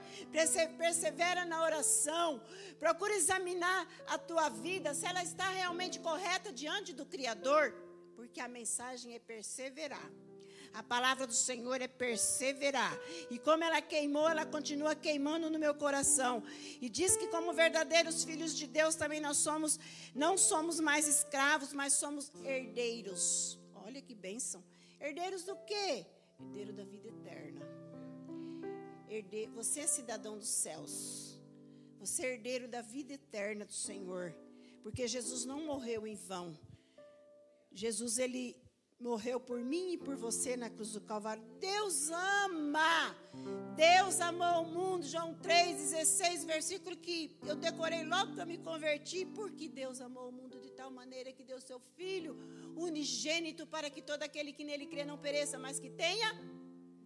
[0.78, 2.42] persevera na oração.
[2.78, 7.74] Procura examinar a tua vida, se ela está realmente correta diante do Criador,
[8.14, 10.10] porque a mensagem é perseverar.
[10.72, 12.96] A palavra do Senhor é perseverar.
[13.30, 16.42] E como ela queimou, ela continua queimando no meu coração.
[16.80, 19.78] E diz que como verdadeiros filhos de Deus também nós somos,
[20.14, 23.58] não somos mais escravos, mas somos herdeiros.
[23.74, 24.62] Olha que bênção.
[25.00, 26.06] Herdeiros do quê?
[26.38, 27.66] Herdeiro da vida eterna.
[29.08, 29.48] Herde...
[29.54, 31.40] Você é cidadão dos céus.
[31.98, 34.34] Você é herdeiro da vida eterna do Senhor.
[34.82, 36.56] Porque Jesus não morreu em vão.
[37.72, 38.56] Jesus, ele
[39.00, 41.42] morreu por mim e por você na cruz do Calvário.
[41.58, 43.16] Deus ama.
[43.74, 45.06] Deus amou o mundo.
[45.06, 49.24] João 3,16, versículo que eu decorei logo que eu me converti.
[49.24, 52.36] Porque Deus amou o mundo de tal maneira que deu seu Filho
[52.76, 56.32] unigênito para que todo aquele que nele crê não pereça, mas que tenha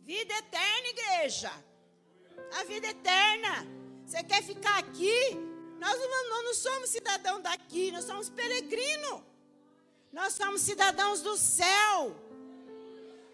[0.02, 1.52] vida eterna, igreja.
[2.58, 3.66] A vida eterna.
[4.04, 5.34] Você quer ficar aqui?
[5.78, 9.22] Nós não, não somos cidadão daqui, nós somos peregrinos.
[10.18, 11.98] Nós somos cidadãos do céu.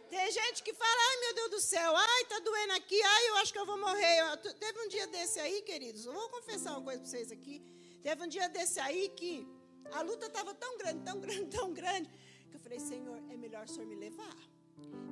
[0.08, 3.36] Tem gente que fala, ai meu Deus do céu, ai, tá doendo aqui, ai, eu
[3.36, 4.16] acho que eu vou morrer.
[4.58, 7.62] Teve um dia desse aí, queridos, eu vou confessar uma coisa para vocês aqui.
[8.02, 9.46] Teve um dia desse aí que
[9.92, 12.08] a luta estava tão grande, tão grande, tão grande,
[12.48, 14.36] que eu falei, Senhor, é melhor o Senhor me levar.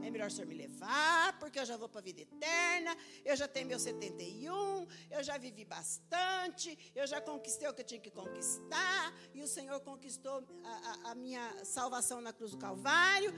[0.02, 3.36] É melhor o Senhor me levar, porque eu já vou para a vida eterna, eu
[3.36, 8.00] já tenho meu 71, eu já vivi bastante, eu já conquistei o que eu tinha
[8.00, 13.32] que conquistar, e o Senhor conquistou a, a, a minha salvação na cruz do Calvário.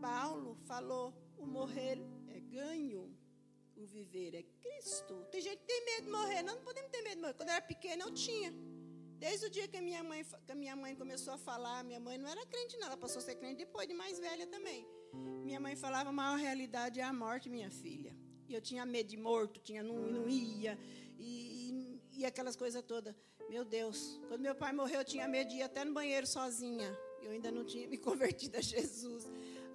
[0.00, 3.12] Paulo falou: o morrer é ganho,
[3.74, 5.26] o viver é Cristo.
[5.30, 7.34] Tem gente que tem medo de morrer, nós não podemos ter medo de morrer.
[7.34, 8.52] Quando eu era pequena, eu tinha.
[9.18, 12.18] Desde o dia que a minha mãe, que minha mãe começou a falar, minha mãe
[12.18, 14.86] não era crente, não, ela passou a ser crente depois de mais velha também.
[15.44, 18.14] Minha mãe falava: a maior realidade é a morte, minha filha.
[18.48, 20.78] E eu tinha medo de morto, tinha, não, não ia,
[21.18, 23.14] e, e, e aquelas coisas todas.
[23.48, 26.96] Meu Deus, quando meu pai morreu, eu tinha medo de ir até no banheiro sozinha.
[27.22, 29.24] Eu ainda não tinha me convertido a Jesus.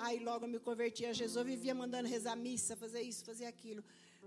[0.06, 3.46] Aí logo eu me converti a Jesus, eu vivia mandando rezar missa, fazer isso, fazer
[3.46, 3.84] aquilo.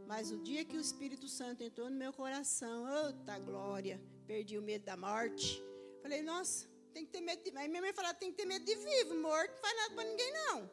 [0.07, 4.63] Mas o dia que o Espírito Santo entrou no meu coração, outra glória, perdi o
[4.63, 5.61] medo da morte.
[6.01, 7.57] Falei, nossa, tem que ter medo de.
[7.59, 10.05] Aí minha mãe falava, tem que ter medo de vivo, morto não faz nada para
[10.05, 10.71] ninguém, não.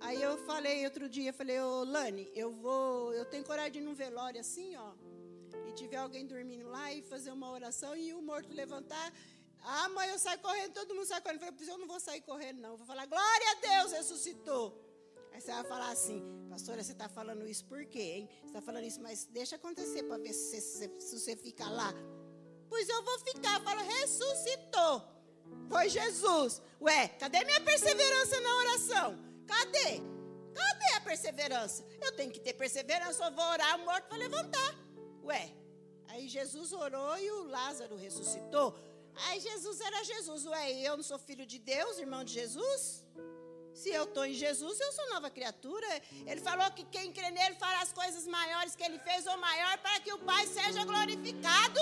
[0.00, 3.82] Aí eu falei outro dia, falei, ô Lani, eu vou, eu tenho coragem de ir
[3.82, 4.94] num velório assim, ó,
[5.68, 9.12] e tiver alguém dormindo lá e fazer uma oração e o morto levantar.
[9.64, 11.42] Ah, mãe, eu saio correndo, todo mundo sai correndo.
[11.42, 12.70] Eu falei, eu não vou sair correndo, não.
[12.70, 14.78] Eu vou falar, glória a Deus, ressuscitou.
[15.32, 18.28] Aí você vai falar assim, pastora, você está falando isso por quê, hein?
[18.40, 21.92] Você está falando isso, mas deixa acontecer para ver se, se, você fica lá.
[22.68, 23.60] Pois eu vou ficar.
[23.62, 25.02] Fala, ressuscitou.
[25.68, 26.60] Foi Jesus.
[26.80, 29.18] Ué, cadê minha perseverança na oração?
[29.46, 30.00] Cadê?
[30.54, 31.84] Cadê a perseverança?
[32.00, 34.78] Eu tenho que ter perseverança, eu vou orar, morto vai levantar.
[35.24, 35.54] Ué,
[36.08, 38.74] aí Jesus orou e o Lázaro ressuscitou.
[39.16, 40.46] Aí Jesus era Jesus.
[40.46, 43.04] Ué, eu não sou filho de Deus, irmão de Jesus?
[43.74, 45.86] Se eu estou em Jesus, eu sou nova criatura.
[46.26, 49.78] Ele falou que quem crê nele fará as coisas maiores que ele fez ou maior
[49.78, 51.80] para que o Pai seja glorificado.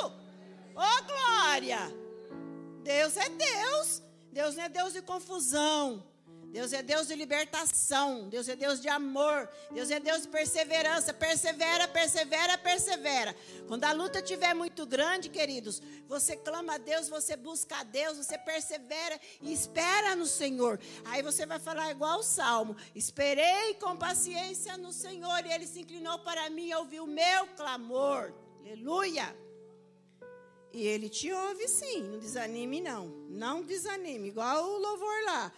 [0.74, 1.78] Ô oh, glória!
[2.82, 4.02] Deus é Deus.
[4.32, 6.09] Deus não é Deus de confusão.
[6.50, 11.14] Deus é Deus de libertação, Deus é Deus de amor, Deus é Deus de perseverança.
[11.14, 13.36] Persevera, persevera, persevera.
[13.68, 18.16] Quando a luta estiver muito grande, queridos, você clama a Deus, você busca a Deus,
[18.16, 20.80] você persevera e espera no Senhor.
[21.04, 25.80] Aí você vai falar igual o salmo: Esperei com paciência no Senhor, e Ele se
[25.80, 28.34] inclinou para mim e ouviu o meu clamor.
[28.58, 29.36] Aleluia.
[30.72, 33.06] E Ele te ouve sim, não desanime, não.
[33.28, 35.52] Não desanime, igual o louvor lá.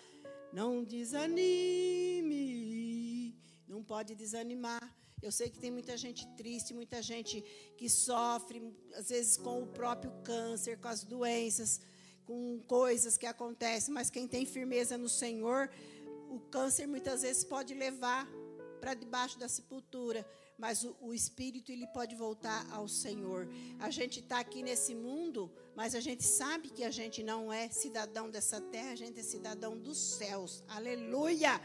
[0.52, 2.32] Não desanime.
[3.66, 4.94] Não pode desanimar.
[5.22, 7.40] Eu sei que tem muita gente triste, muita gente
[7.76, 8.60] que sofre,
[8.94, 11.80] às vezes com o próprio câncer, com as doenças,
[12.24, 15.70] com coisas que acontecem, mas quem tem firmeza no Senhor,
[16.28, 18.28] o câncer muitas vezes pode levar
[18.80, 20.26] para debaixo da sepultura,
[20.62, 23.48] mas o, o, espírito ele pode voltar ao Senhor.
[23.80, 27.68] A gente está aqui nesse mundo, mas a gente sabe que a gente não é
[27.68, 30.62] cidadão dessa terra, a gente é cidadão dos céus.
[30.68, 31.60] Aleluia!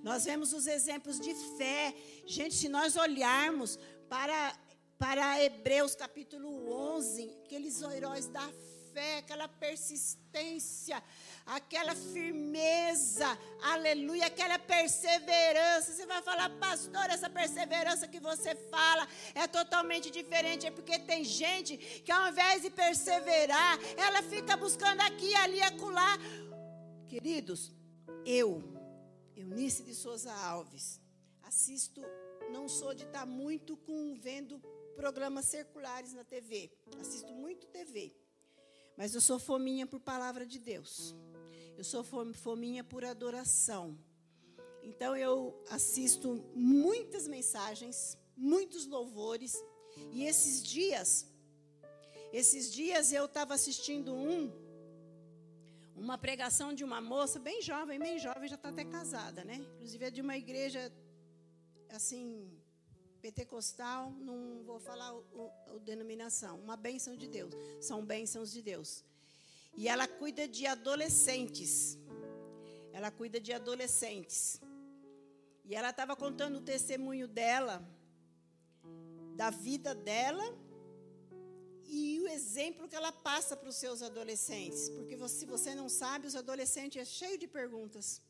[0.00, 1.92] Nós vemos os exemplos de fé.
[2.24, 4.56] Gente, se nós olharmos para,
[4.96, 8.75] para Hebreus capítulo 11, aqueles heróis da fé,
[9.18, 11.02] aquela persistência,
[11.44, 13.26] aquela firmeza,
[13.62, 15.92] aleluia, aquela perseverança.
[15.92, 20.66] Você vai falar, pastor, essa perseverança que você fala é totalmente diferente.
[20.66, 26.18] É porque tem gente que ao invés de perseverar, ela fica buscando aqui, ali, acolá.
[27.08, 27.72] Queridos,
[28.24, 28.62] eu,
[29.36, 31.00] Eunice de Souza Alves,
[31.42, 32.02] assisto,
[32.50, 34.60] não sou de estar muito com vendo
[34.96, 36.70] programas circulares na TV.
[36.98, 38.12] Assisto muito TV.
[38.96, 41.14] Mas eu sou fominha por palavra de Deus.
[41.76, 43.98] Eu sou fominha por adoração.
[44.82, 49.52] Então eu assisto muitas mensagens, muitos louvores.
[50.12, 51.26] E esses dias,
[52.32, 54.50] esses dias eu estava assistindo um,
[55.94, 59.56] uma pregação de uma moça bem jovem, bem jovem, já está até casada, né?
[59.74, 60.92] Inclusive é de uma igreja
[61.90, 62.50] assim
[63.26, 67.52] pentecostal, não vou falar a denominação, uma bênção de Deus.
[67.80, 69.04] São bênçãos de Deus.
[69.76, 71.98] E ela cuida de adolescentes.
[72.92, 74.60] Ela cuida de adolescentes.
[75.64, 77.76] E ela estava contando o testemunho dela,
[79.34, 80.46] da vida dela
[81.88, 84.88] e o exemplo que ela passa para os seus adolescentes.
[84.90, 88.22] Porque se você não sabe, os adolescentes é cheio de perguntas.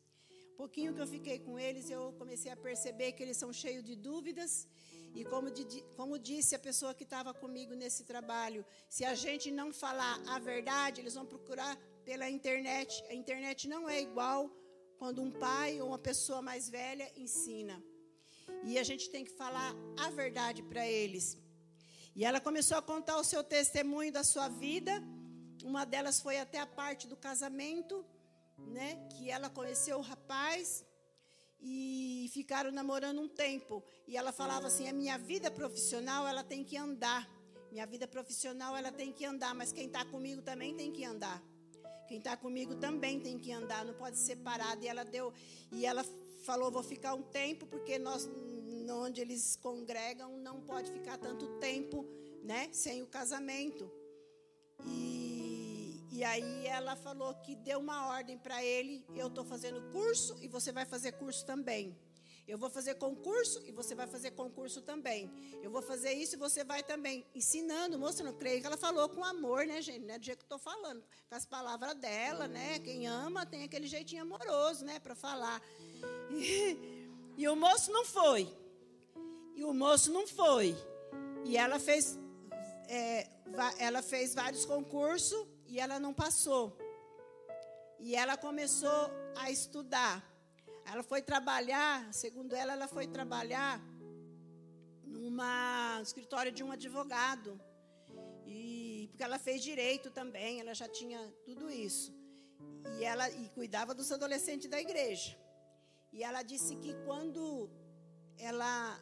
[0.57, 3.95] Pouquinho que eu fiquei com eles, eu comecei a perceber que eles são cheios de
[3.95, 4.67] dúvidas
[5.15, 5.49] e como,
[5.97, 10.39] como disse a pessoa que estava comigo nesse trabalho, se a gente não falar a
[10.39, 13.03] verdade, eles vão procurar pela internet.
[13.09, 14.51] A internet não é igual
[14.99, 17.83] quando um pai ou uma pessoa mais velha ensina.
[18.63, 21.39] E a gente tem que falar a verdade para eles.
[22.15, 24.93] E ela começou a contar o seu testemunho da sua vida.
[25.65, 28.05] Uma delas foi até a parte do casamento,
[28.67, 29.07] né?
[29.11, 30.85] Que ela conheceu o rapaz
[31.61, 33.83] e ficaram namorando um tempo.
[34.07, 37.29] E ela falava assim: a minha vida profissional ela tem que andar.
[37.71, 41.43] Minha vida profissional ela tem que andar, mas quem está comigo também tem que andar.
[42.09, 44.85] Quem está comigo também tem que andar, não pode ser parado.
[44.85, 45.33] E ela deu,
[45.73, 46.05] e ela
[46.45, 48.29] falou: vou ficar um tempo porque nós,
[48.91, 52.07] onde eles congregam, não pode ficar tanto tempo,
[52.43, 53.91] né, sem o casamento.
[54.87, 55.36] E
[56.17, 60.49] e aí ela falou que deu uma ordem para ele, eu estou fazendo curso e
[60.49, 61.95] você vai fazer curso também.
[62.49, 65.31] Eu vou fazer concurso e você vai fazer concurso também.
[65.63, 67.27] Eu vou fazer isso e você vai também.
[67.35, 68.33] Ensinando, mostrando.
[68.39, 70.09] Creio que ela falou com amor, né, gente?
[70.11, 71.05] É do jeito que estou falando.
[71.29, 72.79] Com as palavras dela, né?
[72.79, 74.99] Quem ama tem aquele jeitinho amoroso, né?
[74.99, 75.61] Para falar.
[76.31, 76.79] E,
[77.37, 78.49] e, o moço não foi.
[79.55, 80.75] E o moço não foi.
[81.45, 82.19] E ela fez,
[82.89, 83.29] é,
[83.79, 86.77] ela fez vários concursos e ela não passou.
[87.99, 90.23] E ela começou a estudar.
[90.85, 93.81] Ela foi trabalhar, segundo ela, ela foi trabalhar
[95.05, 97.61] numa no escritório de um advogado.
[98.47, 102.15] E porque ela fez direito também, ela já tinha tudo isso.
[102.99, 105.37] E ela e cuidava dos adolescentes da igreja.
[106.13, 107.69] E ela disse que quando
[108.39, 109.01] ela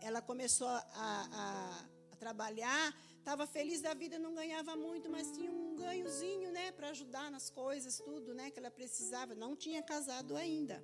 [0.00, 2.94] ela começou a, a, a trabalhar,
[3.26, 7.50] estava feliz da vida, não ganhava muito, mas tinha um ganhozinho, né, para ajudar nas
[7.50, 9.34] coisas, tudo, né, que ela precisava.
[9.34, 10.76] Não tinha casado ainda.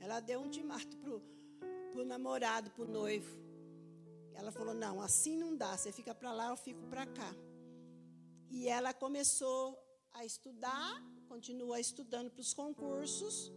[0.00, 1.22] Ela deu um timato pro
[1.92, 3.32] pro namorado, pro noivo.
[4.34, 5.72] Ela falou: "Não, assim não dá.
[5.76, 7.32] Você fica para lá, eu fico para cá".
[8.50, 9.62] E ela começou
[10.12, 10.90] a estudar,
[11.28, 13.52] continua estudando para os concursos,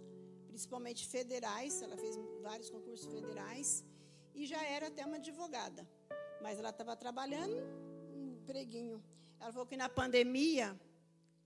[0.47, 1.82] principalmente federais.
[1.82, 2.15] Ela fez
[2.49, 3.84] vários concursos federais
[4.36, 5.89] e já era até uma advogada.
[6.39, 7.80] Mas ela estava trabalhando
[8.52, 9.02] empreguinho.
[9.39, 10.80] Ela falou que na pandemia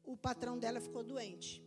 [0.03, 1.63] o patrão dela ficou doente.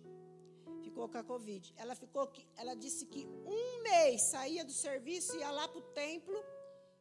[0.83, 1.73] Ficou com a Covid.
[1.77, 6.39] Ela ficou ela disse que um mês saía do serviço, ia lá para o templo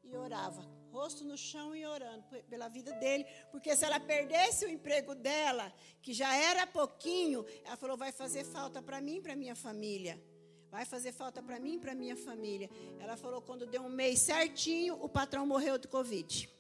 [0.04, 0.64] e orava.
[0.92, 3.26] Rosto no chão e orando pela vida dele.
[3.52, 8.44] Porque se ela perdesse o emprego dela, que já era pouquinho, ela falou: vai fazer
[8.44, 10.22] falta para mim e para minha família.
[10.70, 12.70] Vai fazer falta para mim e para minha família.
[13.00, 16.57] Ela falou: quando deu um mês certinho, o patrão morreu de Covid.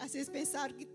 [0.00, 0.88] Aí vocês pensaram que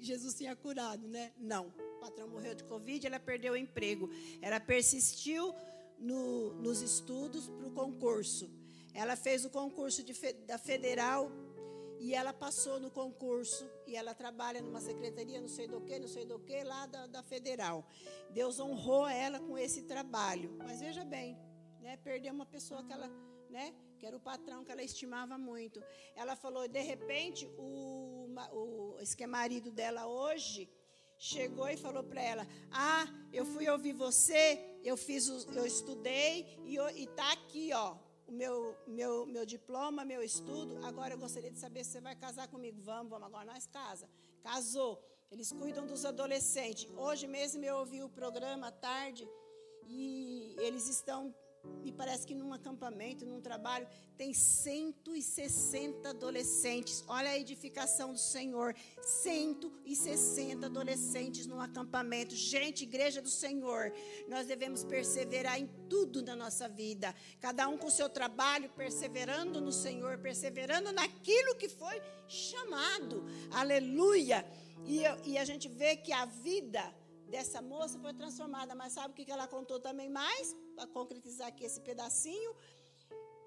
[0.00, 1.32] Jesus tinha curado, né?
[1.38, 1.68] Não.
[1.68, 4.10] O patrão morreu de Covid, ela perdeu o emprego.
[4.42, 5.54] Ela persistiu
[5.96, 8.50] no, nos estudos para o concurso.
[8.92, 10.12] Ela fez o concurso de,
[10.44, 11.30] da federal
[12.00, 16.08] e ela passou no concurso e ela trabalha numa secretaria, não sei do que, não
[16.08, 17.86] sei do que, lá da, da federal.
[18.30, 20.52] Deus honrou ela com esse trabalho.
[20.58, 21.38] Mas veja bem,
[21.80, 23.08] né, perder uma pessoa que ela
[23.50, 23.74] né?
[23.98, 25.82] Que era o patrão que ela estimava muito.
[26.14, 28.17] Ela falou, de repente, o,
[28.52, 30.68] o esse que é marido dela hoje
[31.18, 36.46] chegou e falou para ela: Ah, eu fui ouvir você, eu fiz, o, eu estudei
[36.64, 40.78] e, está aqui, ó, o meu, meu, meu diploma, meu estudo.
[40.84, 42.80] Agora eu gostaria de saber se você vai casar comigo.
[42.82, 44.08] Vamos, vamos, agora nós casa.
[44.42, 45.02] Casou.
[45.30, 46.88] Eles cuidam dos adolescentes.
[46.96, 49.28] Hoje mesmo eu ouvi o programa à tarde
[49.86, 51.34] e eles estão
[51.88, 57.02] me parece que num acampamento, num trabalho, tem 160 adolescentes.
[57.08, 58.74] Olha a edificação do Senhor.
[59.00, 62.34] 160 adolescentes num acampamento.
[62.34, 63.92] Gente, igreja do Senhor,
[64.28, 67.14] nós devemos perseverar em tudo na nossa vida.
[67.40, 73.24] Cada um com o seu trabalho, perseverando no Senhor, perseverando naquilo que foi chamado.
[73.50, 74.44] Aleluia.
[74.84, 76.94] E, e a gente vê que a vida
[77.28, 78.74] dessa moça foi transformada.
[78.74, 80.56] Mas sabe o que ela contou também mais?
[80.74, 82.54] Para concretizar aqui esse pedacinho.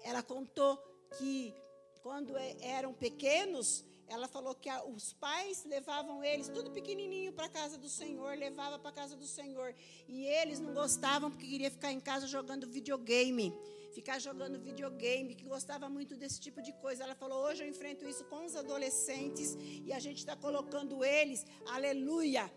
[0.02, 0.76] Ela contou
[1.18, 1.54] que
[2.02, 7.78] quando eram pequenos, ela falou que os pais levavam eles, tudo pequenininho, para a casa
[7.78, 9.74] do Senhor, levava para a casa do Senhor.
[10.08, 13.54] E eles não gostavam porque queria ficar em casa jogando videogame.
[13.92, 17.04] Ficar jogando videogame, que gostava muito desse tipo de coisa.
[17.04, 21.44] Ela falou: hoje eu enfrento isso com os adolescentes e a gente está colocando eles,
[21.66, 22.50] aleluia,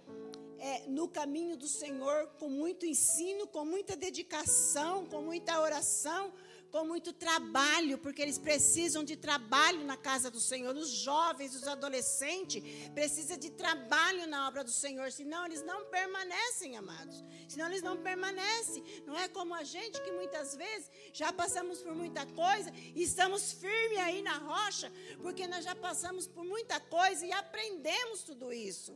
[0.60, 6.32] é, no caminho do Senhor com muito ensino, com muita dedicação, com muita oração,
[6.76, 10.76] com muito trabalho, porque eles precisam de trabalho na casa do Senhor.
[10.76, 12.62] Os jovens, os adolescentes
[12.94, 17.24] precisam de trabalho na obra do Senhor, senão eles não permanecem, amados.
[17.48, 18.84] Senão eles não permanecem.
[19.06, 23.54] Não é como a gente que muitas vezes já passamos por muita coisa e estamos
[23.54, 28.94] firmes aí na rocha, porque nós já passamos por muita coisa e aprendemos tudo isso.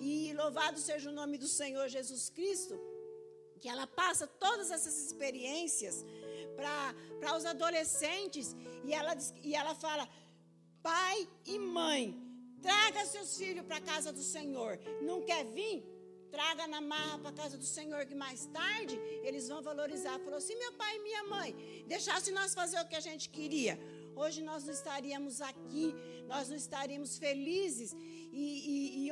[0.00, 2.74] E louvado seja o nome do Senhor Jesus Cristo,
[3.60, 6.04] que ela passa todas essas experiências
[6.56, 8.56] para os adolescentes.
[8.84, 10.08] E ela, e ela fala:
[10.82, 12.16] pai e mãe,
[12.60, 14.78] traga seus filhos para a casa do Senhor.
[15.02, 15.84] Não quer vir?
[16.30, 20.18] Traga na marra para a casa do Senhor, que mais tarde eles vão valorizar.
[20.20, 23.78] Falou assim: meu pai e minha mãe, deixasse nós fazer o que a gente queria.
[24.14, 25.94] Hoje nós não estaríamos aqui,
[26.26, 29.10] nós não estaríamos felizes e, e, e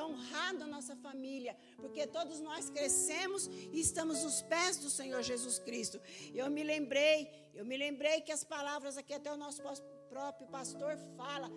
[0.65, 6.01] a nossa família, porque todos nós crescemos e estamos nos pés do Senhor Jesus Cristo.
[6.35, 9.63] Eu me lembrei, eu me lembrei que as palavras aqui até o nosso
[10.09, 11.51] próprio pastor fala.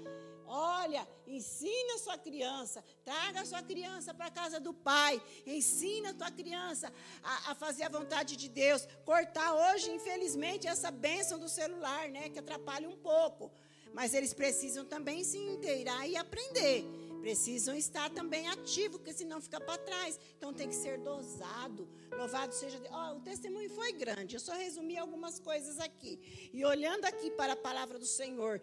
[0.46, 6.10] Olha, ensina a sua criança, traga a sua criança para a casa do pai, ensina
[6.10, 6.92] a tua criança
[7.24, 8.88] a, a, fazer a vontade de Deus.
[9.06, 13.52] Cortar hoje, infelizmente, essa bênção do celular, né, que atrapalha um pouco.
[13.94, 16.84] Mas eles precisam também se inteirar e aprender
[17.24, 20.20] precisam estar também ativos, porque senão fica para trás.
[20.38, 21.88] Então tem que ser dosado.
[22.12, 22.94] Louvado seja Deus.
[22.94, 24.36] Oh, o testemunho foi grande.
[24.36, 26.20] Eu só resumi algumas coisas aqui.
[26.54, 28.62] E olhando aqui para a palavra do Senhor,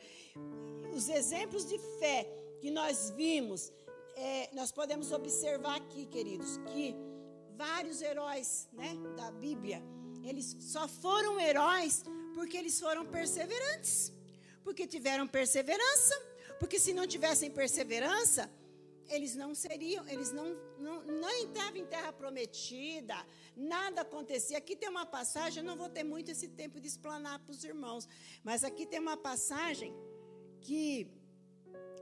[0.94, 2.28] os exemplos de fé
[2.60, 3.72] que nós vimos,
[4.14, 6.94] é, nós podemos observar aqui, queridos, que
[7.56, 9.82] vários heróis né, da Bíblia,
[10.22, 12.04] eles só foram heróis
[12.34, 14.12] porque eles foram perseverantes.
[14.62, 16.29] Porque tiveram perseverança
[16.60, 18.42] porque se não tivessem perseverança,
[19.08, 20.46] eles não seriam, eles não,
[20.78, 23.16] não, entravam em terra prometida,
[23.56, 24.58] nada acontecia.
[24.58, 27.64] Aqui tem uma passagem, eu não vou ter muito esse tempo de explanar para os
[27.64, 28.06] irmãos,
[28.44, 29.92] mas aqui tem uma passagem
[30.60, 31.10] que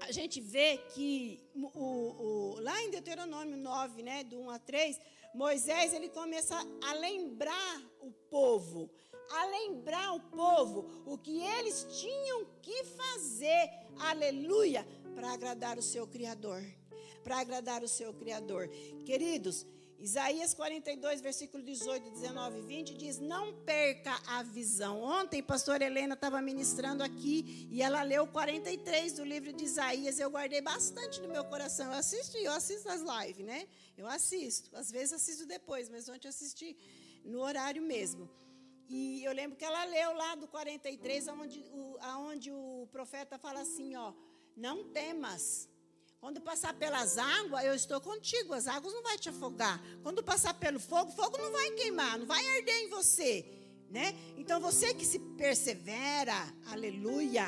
[0.00, 1.80] a gente vê que o,
[2.24, 5.00] o, lá em Deuteronômio 9, né, do 1 a 3,
[5.34, 8.90] Moisés ele começa a lembrar o povo
[9.30, 16.06] a lembrar o povo o que eles tinham que fazer, aleluia, para agradar o seu
[16.06, 16.62] Criador.
[17.24, 18.68] Para agradar o seu Criador.
[19.04, 19.66] Queridos,
[19.98, 25.02] Isaías 42, versículo 18, 19 e 20 diz: Não perca a visão.
[25.02, 30.20] Ontem, pastora Helena estava ministrando aqui e ela leu 43 do livro de Isaías.
[30.20, 31.86] Eu guardei bastante no meu coração.
[31.86, 33.66] Eu assisti, eu assisto as lives, né?
[33.96, 34.70] Eu assisto.
[34.76, 36.76] Às vezes assisto depois, mas ontem assisti
[37.24, 38.30] no horário mesmo.
[38.88, 43.60] E eu lembro que ela leu lá do 43, onde o, onde o profeta fala
[43.60, 44.12] assim: ó,
[44.56, 45.68] não temas.
[46.20, 48.52] Quando passar pelas águas, eu estou contigo.
[48.52, 49.80] As águas não vão te afogar.
[50.02, 53.46] Quando passar pelo fogo, fogo não vai queimar, não vai arder em você.
[53.90, 54.14] Né?
[54.36, 56.34] Então você que se persevera,
[56.66, 57.46] aleluia,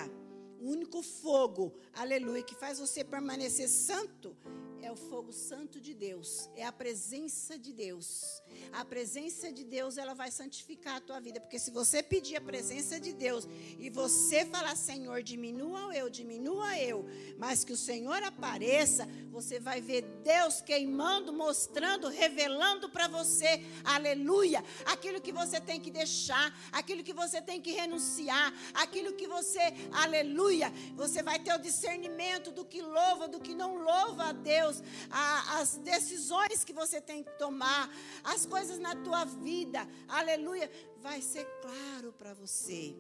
[0.61, 4.37] o único fogo, aleluia, que faz você permanecer santo
[4.83, 8.43] é o fogo santo de Deus, é a presença de Deus.
[8.73, 12.41] A presença de Deus, ela vai santificar a tua vida, porque se você pedir a
[12.41, 17.05] presença de Deus e você falar, Senhor, diminua eu, diminua eu,
[17.39, 24.63] mas que o Senhor apareça, você vai ver Deus queimando, mostrando, revelando para você, aleluia,
[24.87, 29.61] aquilo que você tem que deixar, aquilo que você tem que renunciar, aquilo que você,
[29.93, 34.70] aleluia, você vai ter o discernimento do que louva, do que não louva a Deus.
[34.71, 37.91] Deus, a, as decisões que você tem que tomar,
[38.23, 42.95] as coisas na tua vida, aleluia, vai ser claro para você.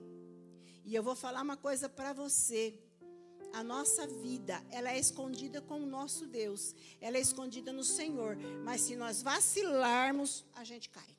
[0.84, 2.74] E eu vou falar uma coisa para você.
[3.52, 6.74] A nossa vida, ela é escondida com o nosso Deus.
[7.00, 8.36] Ela é escondida no Senhor.
[8.64, 11.16] Mas se nós vacilarmos, a gente cai.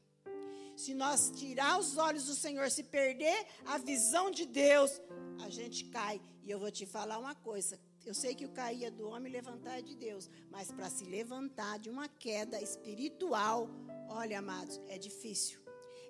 [0.78, 5.02] Se nós tirar os olhos do Senhor, se perder a visão de Deus,
[5.44, 6.22] a gente cai.
[6.44, 9.32] E eu vou te falar uma coisa: eu sei que o cair é do homem
[9.32, 13.70] levantar é de Deus, mas para se levantar de uma queda espiritual,
[14.10, 15.60] olha, amados, é difícil.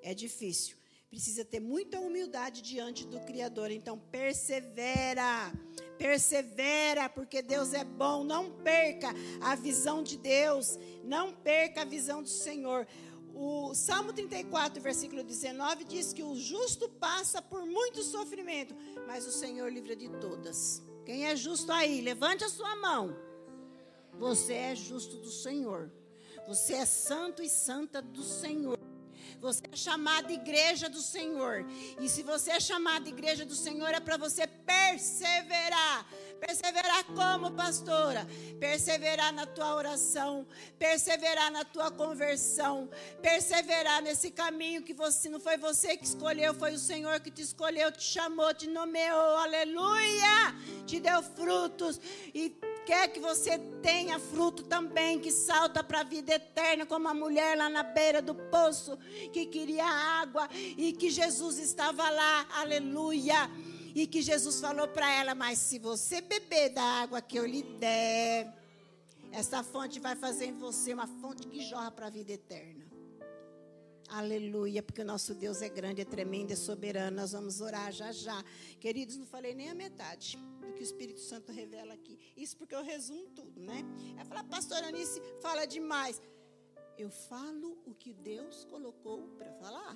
[0.02, 0.78] É difícil.
[1.10, 3.70] Precisa ter muita humildade diante do Criador.
[3.70, 5.52] Então, persevera.
[5.98, 8.24] Persevera, porque Deus é bom.
[8.24, 9.10] Não perca
[9.42, 10.80] a visão de Deus.
[11.04, 12.88] Não perca a visão do Senhor.
[13.34, 18.76] O Salmo 34, versículo 19 diz que o justo passa por muito sofrimento,
[19.08, 20.84] mas o Senhor livra de todas.
[21.06, 22.02] Quem é justo aí?
[22.02, 23.16] Levante a sua mão.
[24.14, 25.92] Você é justo do Senhor.
[26.48, 28.78] Você é santo e santa do Senhor.
[29.40, 31.66] Você é chamada igreja do Senhor.
[32.00, 36.06] E se você é chamada igreja do Senhor, é para você perseverar.
[36.42, 38.28] Perseverar como, pastora?
[38.60, 40.48] Perseverar na tua oração,
[40.80, 42.90] perseverar na tua conversão,
[43.22, 47.44] perseverar nesse caminho que você não foi você que escolheu, foi o Senhor que te
[47.44, 49.38] escolheu, te chamou, te nomeou.
[49.38, 50.56] Aleluia!
[50.88, 52.02] Te deu frutos
[52.34, 52.50] e
[52.88, 57.56] quer que você tenha fruto também, que salta para a vida eterna, como a mulher
[57.56, 58.98] lá na beira do poço,
[59.32, 63.48] que queria água e que Jesus estava lá, aleluia.
[63.94, 67.64] E que Jesus falou para ela: Mas se você beber da água que eu lhe
[67.64, 68.54] der,
[69.32, 72.92] essa fonte vai fazer em você uma fonte que jorra para a vida eterna.
[74.10, 77.16] Aleluia, porque o nosso Deus é grande, é tremendo, é soberano.
[77.16, 78.44] Nós vamos orar já já.
[78.78, 82.20] Queridos, não falei nem a metade do que o Espírito Santo revela aqui.
[82.36, 83.86] Isso porque eu resumo tudo, né?
[84.20, 86.22] É falar, pastora Anice, fala demais.
[86.98, 89.96] Eu falo o que Deus colocou para falar.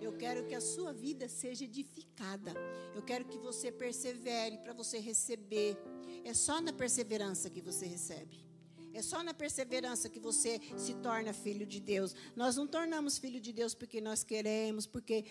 [0.00, 2.54] Eu quero que a sua vida seja edificada.
[2.94, 5.76] Eu quero que você persevere para você receber.
[6.24, 8.46] É só na perseverança que você recebe.
[8.92, 12.14] É só na perseverança que você se torna filho de Deus.
[12.34, 15.24] Nós não tornamos filho de Deus porque nós queremos, porque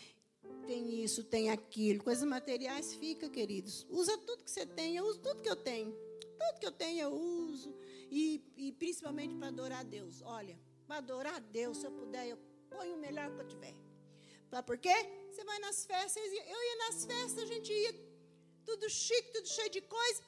[0.65, 2.03] tem isso, tem aquilo.
[2.03, 3.85] Coisas materiais fica, queridos.
[3.89, 5.91] Usa tudo que você tem, eu uso tudo que eu tenho.
[5.91, 7.73] Tudo que eu tenho eu uso.
[8.11, 10.21] E, e principalmente para adorar a Deus.
[10.21, 12.37] Olha, para adorar a Deus, se eu puder, eu
[12.69, 13.86] ponho o melhor que eu tiver.
[14.49, 14.95] Sabe por quê?
[15.29, 17.93] Você vai nas festas, eu ia nas festas, a gente ia
[18.65, 20.21] tudo chique, tudo cheio de coisa.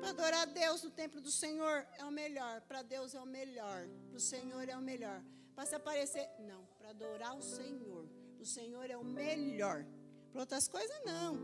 [0.00, 2.60] Para adorar a Deus no templo do Senhor é o melhor.
[2.62, 3.86] Para Deus é o melhor.
[4.08, 5.22] Para o Senhor é o melhor.
[5.54, 6.64] Para se aparecer, não.
[6.78, 8.08] Para adorar o Senhor.
[8.40, 9.84] O Senhor é o melhor.
[10.32, 11.34] Para outras coisas, não.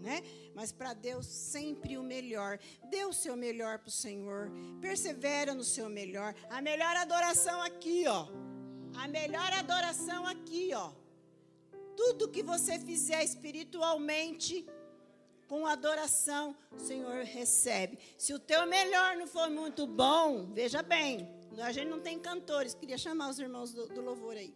[0.00, 0.22] Né?
[0.54, 2.58] Mas para Deus sempre o melhor.
[2.88, 4.50] Dê o seu melhor para o Senhor.
[4.80, 6.34] Persevera no seu melhor.
[6.50, 8.28] A melhor adoração aqui, ó.
[8.96, 10.92] A melhor adoração aqui, ó.
[12.04, 14.66] Tudo que você fizer espiritualmente,
[15.48, 17.98] com adoração, o Senhor recebe.
[18.18, 21.26] Se o teu melhor não for muito bom, veja bem,
[21.58, 24.54] a gente não tem cantores, queria chamar os irmãos do, do louvor aí.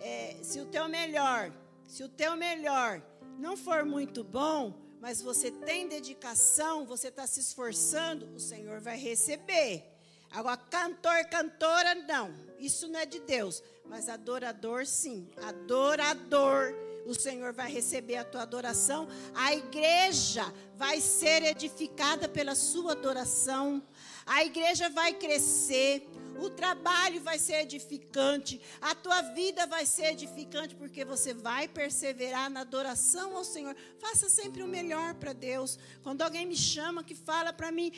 [0.00, 1.52] É, se o teu melhor,
[1.86, 3.00] se o teu melhor
[3.38, 8.98] não for muito bom, mas você tem dedicação, você está se esforçando, o Senhor vai
[8.98, 9.91] receber.
[10.32, 12.34] Agora, cantor, cantora, não.
[12.58, 13.62] Isso não é de Deus.
[13.84, 15.28] Mas adorador, sim.
[15.42, 16.74] Adorador.
[17.04, 19.08] O Senhor vai receber a tua adoração.
[19.34, 20.44] A igreja
[20.76, 23.82] vai ser edificada pela sua adoração.
[24.26, 26.08] A igreja vai crescer.
[26.38, 32.50] O trabalho vai ser edificante, a tua vida vai ser edificante, porque você vai perseverar
[32.50, 33.76] na adoração ao Senhor.
[34.00, 35.78] Faça sempre o melhor para Deus.
[36.02, 37.92] Quando alguém me chama, que fala para mim,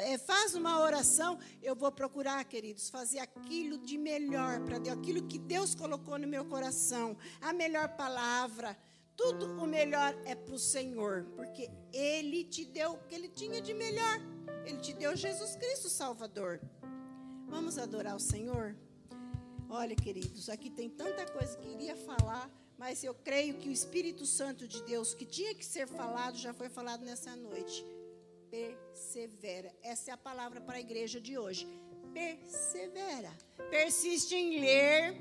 [0.00, 5.26] é, faz uma oração, eu vou procurar, queridos, fazer aquilo de melhor para Deus, aquilo
[5.26, 8.74] que Deus colocou no meu coração, a melhor palavra.
[9.16, 13.60] Tudo o melhor é para o Senhor, porque Ele te deu o que Ele tinha
[13.60, 14.35] de melhor.
[14.66, 16.60] Ele te deu Jesus Cristo Salvador.
[17.46, 18.76] Vamos adorar o Senhor?
[19.70, 24.26] Olha, queridos, aqui tem tanta coisa que iria falar, mas eu creio que o Espírito
[24.26, 27.86] Santo de Deus, que tinha que ser falado, já foi falado nessa noite.
[28.50, 29.72] persevera.
[29.82, 31.66] Essa é a palavra para a igreja de hoje.
[32.12, 33.30] Persevera.
[33.70, 35.16] Persiste em ler.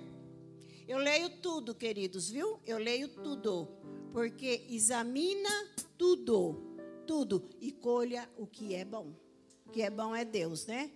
[0.88, 2.60] Eu leio tudo, queridos, viu?
[2.66, 3.68] Eu leio tudo.
[4.12, 5.50] Porque examina
[5.98, 6.64] tudo,
[7.06, 9.25] tudo e colha o que é bom.
[9.72, 10.92] Que é bom é Deus, né?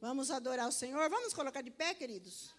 [0.00, 1.08] Vamos adorar o Senhor.
[1.10, 2.54] Vamos colocar de pé, queridos?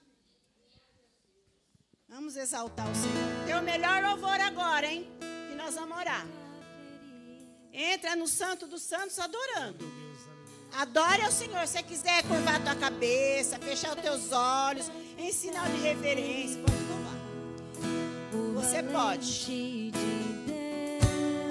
[2.07, 3.45] Vamos exaltar o Senhor.
[3.45, 5.07] Tem o melhor louvor agora, hein?
[5.49, 6.25] Que nós vamos orar.
[7.71, 9.85] Entra no Santo dos Santos adorando.
[10.73, 11.65] Adore ao Senhor.
[11.67, 16.61] Se você quiser curvar a tua cabeça, fechar os teus olhos, em sinal de reverência,
[16.61, 18.63] pode louvar.
[18.63, 19.91] Você pode.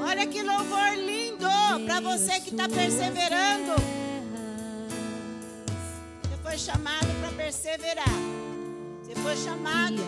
[0.09, 1.15] Olha que louvor lindo
[1.84, 3.74] para você que está perseverando.
[6.22, 8.18] Você foi chamado para perseverar.
[9.03, 10.03] Você foi chamado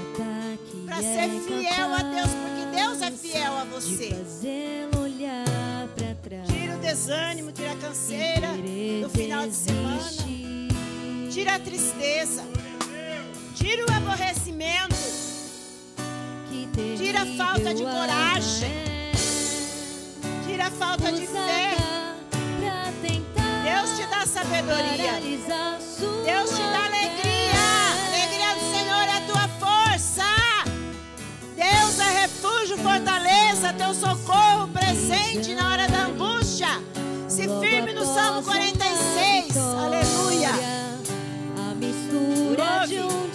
[0.86, 4.16] para ser fiel a Deus, porque Deus é fiel a você.
[6.46, 8.48] Tira o desânimo, tira a canseira
[9.02, 10.10] do final de semana.
[11.30, 12.42] Tira a tristeza.
[13.54, 14.96] Tira o aborrecimento.
[16.96, 18.87] Tira a falta de coragem.
[20.58, 21.76] Tira a falta de fé.
[23.62, 25.12] Deus te dá sabedoria.
[25.20, 27.52] Deus te dá alegria.
[27.54, 30.24] A alegria do Senhor é a tua força.
[31.54, 36.82] Deus é refúgio, fortaleza, teu socorro presente na hora da angústia.
[37.28, 39.56] Se firme no Salmo 46.
[39.56, 40.50] Aleluia.
[41.70, 43.27] A mistura de um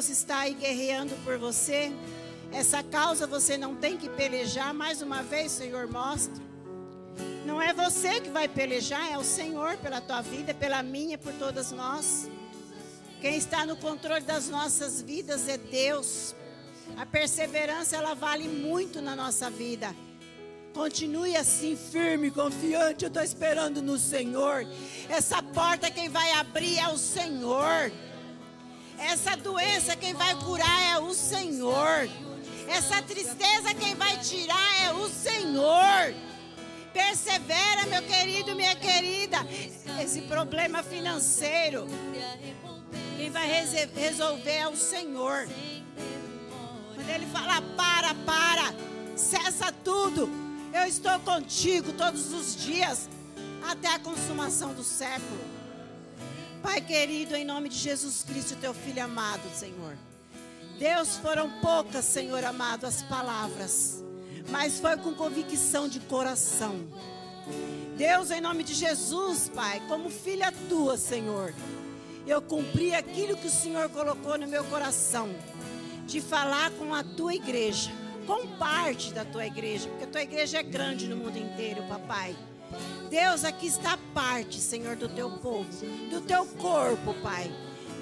[0.00, 1.92] Deus está aí guerreando por você.
[2.50, 4.72] Essa causa você não tem que pelejar.
[4.72, 6.42] Mais uma vez, Senhor, mostra.
[7.44, 11.34] Não é você que vai pelejar, é o Senhor pela tua vida, pela minha, por
[11.34, 12.30] todas nós.
[13.20, 16.34] Quem está no controle das nossas vidas é Deus.
[16.96, 19.94] A perseverança ela vale muito na nossa vida.
[20.72, 23.04] Continue assim firme, confiante.
[23.04, 24.66] Eu estou esperando no Senhor.
[25.10, 27.92] Essa porta quem vai abrir é o Senhor.
[29.00, 32.08] Essa doença quem vai curar é o Senhor.
[32.68, 36.14] Essa tristeza quem vai tirar é o Senhor.
[36.92, 39.38] Persevera, meu querido, minha querida.
[40.02, 41.86] Esse problema financeiro,
[43.16, 43.48] quem vai
[43.94, 45.48] resolver é o Senhor.
[46.94, 48.74] Quando Ele fala, para, para,
[49.16, 50.28] cessa tudo.
[50.72, 53.08] Eu estou contigo todos os dias,
[53.68, 55.59] até a consumação do século.
[56.62, 59.96] Pai querido, em nome de Jesus Cristo, teu filho amado, Senhor.
[60.78, 64.00] Deus, foram poucas, Senhor amado, as palavras
[64.50, 66.76] mas foi com convicção de coração.
[67.96, 71.54] Deus, em nome de Jesus, Pai, como filha tua, Senhor,
[72.26, 75.28] eu cumpri aquilo que o Senhor colocou no meu coração,
[76.06, 77.90] de falar com a tua igreja,
[78.26, 82.34] com parte da tua igreja, porque a tua igreja é grande no mundo inteiro, papai.
[83.08, 85.68] Deus, aqui está parte, Senhor, do teu povo,
[86.10, 87.50] do teu corpo, Pai.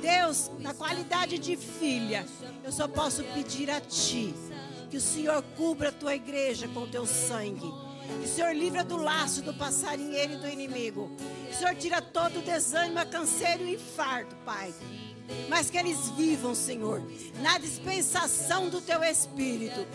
[0.01, 2.27] Deus, na qualidade de filha,
[2.63, 4.35] eu só posso pedir a Ti
[4.91, 7.73] que o Senhor cubra a tua igreja com o teu sangue.
[8.21, 11.11] Que o Senhor livra do laço do passarinheiro e do inimigo.
[11.47, 14.73] Que o Senhor tira todo o desânimo, a canseiro e infarto, Pai.
[15.49, 17.03] Mas que eles vivam, Senhor,
[17.43, 19.87] na dispensação do teu Espírito.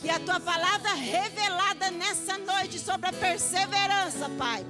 [0.00, 4.64] Que a tua palavra revelada nessa noite sobre a perseverança, Pai,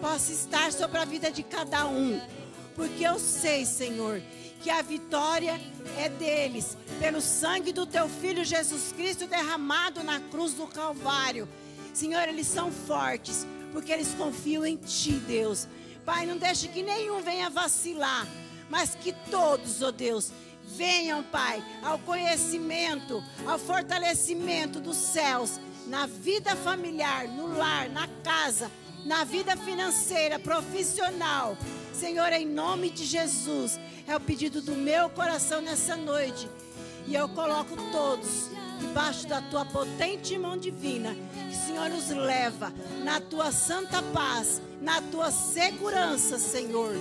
[0.00, 2.20] possa estar sobre a vida de cada um.
[2.74, 4.20] Porque eu sei, Senhor,
[4.60, 5.60] que a vitória
[5.96, 11.48] é deles, pelo sangue do teu filho Jesus Cristo derramado na cruz do Calvário.
[11.94, 15.68] Senhor, eles são fortes, porque eles confiam em ti, Deus.
[16.04, 18.26] Pai, não deixe que nenhum venha vacilar,
[18.68, 20.32] mas que todos, ó oh Deus,
[20.76, 28.70] venham, Pai, ao conhecimento, ao fortalecimento dos céus, na vida familiar, no lar, na casa,
[29.04, 31.56] na vida financeira, profissional.
[31.92, 36.48] Senhor, em nome de Jesus, é o pedido do meu coração nessa noite.
[37.06, 41.16] E eu coloco todos debaixo da tua potente mão divina.
[41.78, 42.72] Senhor nos leva
[43.04, 46.92] na tua santa paz, na tua segurança, Senhor.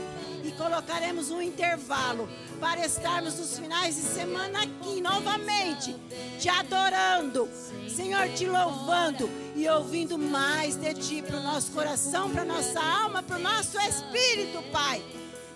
[0.44, 5.96] E colocaremos um intervalo para estarmos nos finais de semana aqui novamente,
[6.40, 7.50] te adorando,
[7.90, 13.24] Senhor, te louvando e ouvindo mais de ti para o nosso coração, para nossa alma,
[13.24, 15.04] para o nosso espírito, Pai.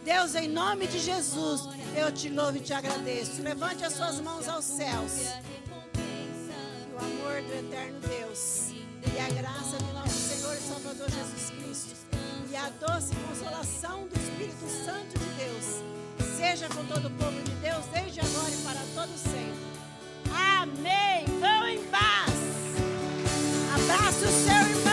[0.03, 3.43] Deus, em nome de Jesus, eu te louvo e te agradeço.
[3.43, 5.11] Levante as suas mãos aos céus.
[6.95, 8.70] O amor do eterno Deus
[9.03, 11.95] e a graça de nosso Senhor e Salvador Jesus Cristo
[12.51, 15.81] e a doce consolação do Espírito Santo de Deus
[16.37, 19.71] seja com todo o povo de Deus desde agora e para todo sempre.
[20.35, 21.25] Amém.
[21.39, 22.31] Vão em paz.
[23.73, 24.90] Abraça o seu irmão.